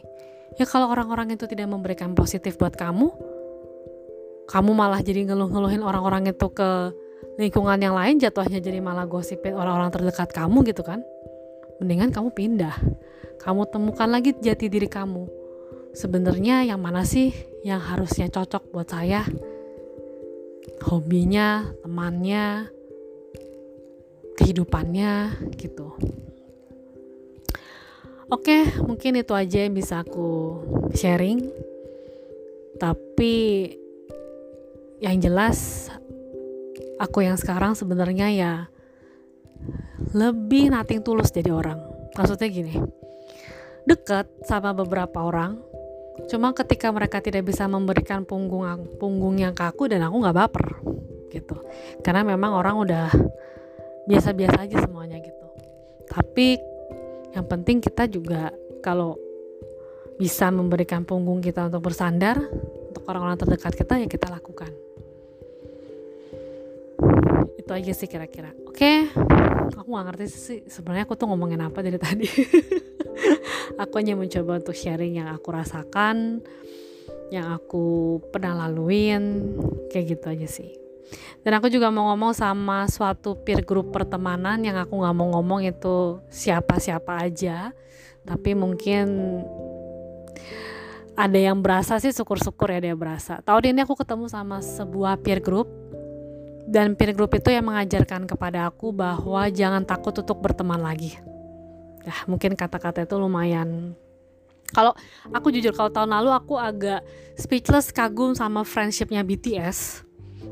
Ya 0.54 0.62
kalau 0.70 0.86
orang-orang 0.86 1.34
itu 1.34 1.50
tidak 1.50 1.66
memberikan 1.66 2.14
positif 2.14 2.54
buat 2.62 2.78
kamu, 2.78 3.10
kamu 4.46 4.70
malah 4.70 5.02
jadi 5.02 5.26
ngeluh-ngeluhin 5.26 5.82
orang-orang 5.82 6.30
itu 6.30 6.46
ke 6.54 6.94
lingkungan 7.42 7.74
yang 7.74 7.98
lain 7.98 8.22
jatuhnya 8.22 8.62
jadi 8.62 8.78
malah 8.78 9.10
gosipin 9.10 9.58
orang-orang 9.58 9.90
terdekat 9.90 10.30
kamu 10.30 10.62
gitu 10.70 10.86
kan. 10.86 11.02
Mendingan 11.82 12.14
kamu 12.14 12.30
pindah. 12.38 12.78
Kamu 13.42 13.66
temukan 13.66 14.06
lagi 14.06 14.38
jati 14.38 14.70
diri 14.70 14.86
kamu. 14.86 15.26
Sebenarnya 15.90 16.70
yang 16.70 16.78
mana 16.78 17.02
sih 17.02 17.34
yang 17.66 17.82
harusnya 17.82 18.30
cocok 18.30 18.70
buat 18.70 18.86
saya? 18.86 19.26
Hobinya, 20.86 21.66
temannya, 21.82 22.77
kehidupannya 24.48 25.44
gitu. 25.60 25.92
Oke, 28.32 28.64
mungkin 28.80 29.20
itu 29.20 29.36
aja 29.36 29.68
yang 29.68 29.76
bisa 29.76 30.00
aku 30.00 30.56
sharing. 30.96 31.52
Tapi 32.80 33.68
yang 35.04 35.20
jelas 35.20 35.92
aku 36.96 37.28
yang 37.28 37.36
sekarang 37.36 37.76
sebenarnya 37.76 38.32
ya 38.32 38.52
lebih 40.16 40.72
nating 40.72 41.04
tulus 41.04 41.28
jadi 41.28 41.52
orang. 41.52 41.84
Maksudnya 42.16 42.48
gini, 42.48 42.80
deket 43.84 44.32
sama 44.48 44.72
beberapa 44.72 45.28
orang, 45.28 45.60
cuma 46.32 46.56
ketika 46.56 46.88
mereka 46.88 47.20
tidak 47.20 47.44
bisa 47.44 47.68
memberikan 47.68 48.24
punggung 48.24 48.64
punggung 48.96 49.36
yang 49.36 49.52
kaku 49.52 49.92
dan 49.92 50.08
aku 50.08 50.24
nggak 50.24 50.36
baper 50.40 50.66
gitu. 51.36 51.60
Karena 52.00 52.24
memang 52.24 52.56
orang 52.56 52.80
udah 52.80 53.08
biasa-biasa 54.08 54.64
aja 54.64 54.76
semuanya 54.88 55.20
gitu. 55.20 55.46
Tapi 56.08 56.56
yang 57.36 57.44
penting 57.44 57.84
kita 57.84 58.08
juga 58.08 58.48
kalau 58.80 59.20
bisa 60.16 60.48
memberikan 60.48 61.04
punggung 61.04 61.44
kita 61.44 61.68
untuk 61.68 61.92
bersandar 61.92 62.40
untuk 62.88 63.04
orang-orang 63.06 63.36
terdekat 63.36 63.76
kita 63.76 64.00
ya 64.00 64.08
kita 64.08 64.32
lakukan. 64.32 64.72
Itu 67.60 67.70
aja 67.76 67.92
sih 67.92 68.08
kira-kira. 68.08 68.50
Oke 68.64 69.12
aku 69.68 69.88
nggak 69.92 70.06
ngerti 70.12 70.24
sih 70.28 70.60
sebenarnya 70.64 71.04
aku 71.04 71.14
tuh 71.14 71.28
ngomongin 71.28 71.60
apa 71.60 71.84
dari 71.84 72.00
tadi. 72.00 72.28
Aku 73.78 73.94
hanya 74.02 74.18
mencoba 74.18 74.58
untuk 74.58 74.74
sharing 74.74 75.22
yang 75.22 75.30
aku 75.30 75.54
rasakan 75.54 76.42
yang 77.30 77.52
aku 77.52 78.18
pernah 78.32 78.66
laluin 78.66 79.54
kayak 79.92 80.18
gitu 80.18 80.26
aja 80.32 80.48
sih 80.48 80.87
dan 81.46 81.52
aku 81.58 81.70
juga 81.72 81.88
mau 81.88 82.10
ngomong 82.12 82.34
sama 82.34 82.84
suatu 82.90 83.38
peer 83.40 83.62
group 83.62 83.94
pertemanan 83.94 84.60
yang 84.60 84.76
aku 84.76 85.00
nggak 85.00 85.16
mau 85.16 85.38
ngomong 85.38 85.64
itu 85.64 86.20
siapa-siapa 86.28 87.24
aja. 87.24 87.72
Tapi 88.26 88.52
mungkin 88.52 89.06
ada 91.16 91.38
yang 91.38 91.64
berasa 91.64 91.96
sih 91.96 92.12
syukur-syukur 92.12 92.68
ya 92.68 92.90
dia 92.90 92.94
berasa. 92.98 93.40
Tahun 93.40 93.64
ini 93.64 93.80
aku 93.86 93.96
ketemu 93.96 94.28
sama 94.28 94.60
sebuah 94.60 95.22
peer 95.22 95.40
group. 95.40 95.70
Dan 96.68 96.92
peer 97.00 97.16
group 97.16 97.32
itu 97.32 97.48
yang 97.48 97.64
mengajarkan 97.64 98.28
kepada 98.28 98.68
aku 98.68 98.92
bahwa 98.92 99.48
jangan 99.48 99.88
takut 99.88 100.12
untuk 100.12 100.36
berteman 100.44 100.76
lagi. 100.76 101.16
Ya 102.04 102.12
mungkin 102.28 102.52
kata-kata 102.52 103.08
itu 103.08 103.16
lumayan. 103.16 103.96
Kalau 104.76 104.92
aku 105.32 105.48
jujur 105.48 105.72
kalau 105.72 105.88
tahun 105.88 106.12
lalu 106.12 106.28
aku 106.28 106.60
agak 106.60 107.00
speechless 107.40 107.88
kagum 107.88 108.36
sama 108.36 108.68
friendshipnya 108.68 109.24
BTS 109.24 110.07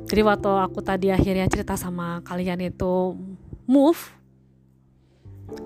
jadi 0.06 0.22
waktu 0.22 0.50
aku 0.50 0.78
tadi 0.82 1.10
akhirnya 1.10 1.50
cerita 1.50 1.74
sama 1.74 2.22
kalian 2.22 2.70
itu 2.70 3.14
move 3.66 4.00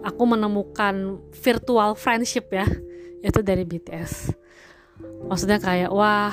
aku 0.05 0.23
menemukan 0.25 1.21
virtual 1.41 1.97
friendship 1.97 2.53
ya 2.53 2.67
itu 3.21 3.41
dari 3.45 3.65
BTS 3.69 4.33
maksudnya 5.29 5.61
kayak 5.61 5.93
wah 5.93 6.33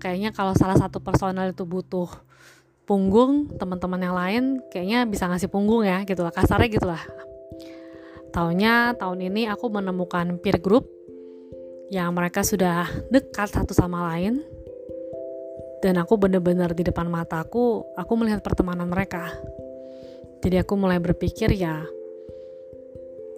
kayaknya 0.00 0.30
kalau 0.32 0.56
salah 0.56 0.78
satu 0.78 1.02
personal 1.02 1.50
itu 1.50 1.66
butuh 1.68 2.08
punggung 2.88 3.52
teman-teman 3.60 4.00
yang 4.00 4.16
lain 4.16 4.44
kayaknya 4.72 5.04
bisa 5.04 5.28
ngasih 5.28 5.52
punggung 5.52 5.84
ya 5.84 6.08
gitu 6.08 6.24
lah 6.24 6.32
kasarnya 6.32 6.72
gitu 6.72 6.88
lah. 6.88 7.02
Tahunnya 8.32 8.96
tahun 8.96 9.28
ini 9.28 9.44
aku 9.52 9.68
menemukan 9.68 10.40
peer 10.40 10.56
group 10.56 10.88
yang 11.92 12.12
mereka 12.16 12.40
sudah 12.40 12.88
dekat 13.12 13.52
satu 13.52 13.76
sama 13.76 14.08
lain 14.12 14.40
dan 15.78 15.94
aku 16.02 16.18
bener-bener 16.18 16.74
di 16.74 16.82
depan 16.82 17.06
mataku 17.06 17.86
aku 17.94 18.12
melihat 18.18 18.42
pertemanan 18.42 18.90
mereka. 18.90 19.30
Jadi 20.42 20.58
aku 20.58 20.74
mulai 20.78 20.98
berpikir 20.98 21.54
ya 21.54 21.82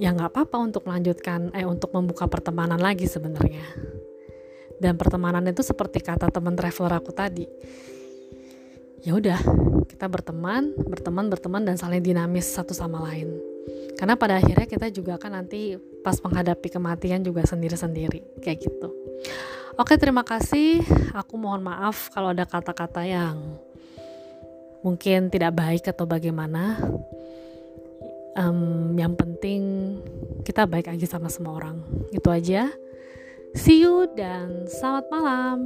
ya 0.00 0.08
nggak 0.16 0.32
apa-apa 0.32 0.56
untuk 0.64 0.88
melanjutkan 0.88 1.52
eh 1.52 1.68
untuk 1.68 1.92
membuka 1.92 2.24
pertemanan 2.24 2.80
lagi 2.80 3.04
sebenarnya. 3.04 3.64
Dan 4.80 4.96
pertemanan 4.96 5.44
itu 5.44 5.60
seperti 5.60 6.00
kata 6.00 6.32
teman 6.32 6.56
traveler 6.56 6.96
aku 6.96 7.12
tadi. 7.12 7.44
Ya 9.04 9.12
udah 9.16 9.36
kita 9.84 10.08
berteman 10.08 10.72
berteman 10.88 11.28
berteman 11.28 11.62
dan 11.68 11.76
saling 11.76 12.00
dinamis 12.00 12.48
satu 12.48 12.72
sama 12.72 13.04
lain. 13.04 13.36
Karena 14.00 14.16
pada 14.16 14.40
akhirnya 14.40 14.64
kita 14.64 14.88
juga 14.88 15.20
kan 15.20 15.36
nanti 15.36 15.76
pas 16.00 16.16
menghadapi 16.24 16.72
kematian 16.72 17.20
juga 17.20 17.44
sendiri-sendiri 17.44 18.40
kayak 18.40 18.64
gitu 18.64 18.88
Oke, 19.78 19.94
terima 19.94 20.26
kasih. 20.26 20.82
Aku 21.14 21.38
mohon 21.38 21.62
maaf 21.62 22.10
kalau 22.10 22.34
ada 22.34 22.42
kata-kata 22.42 23.06
yang 23.06 23.38
mungkin 24.82 25.30
tidak 25.30 25.54
baik 25.54 25.86
atau 25.86 26.08
bagaimana. 26.08 26.80
Um, 28.34 28.94
yang 28.96 29.18
penting 29.18 29.62
kita 30.42 30.66
baik 30.66 30.90
aja 30.90 31.06
sama 31.06 31.30
semua 31.30 31.58
orang. 31.60 31.82
Itu 32.10 32.30
aja. 32.32 32.70
See 33.54 33.82
you 33.82 34.10
dan 34.14 34.66
selamat 34.66 35.06
malam. 35.10 35.58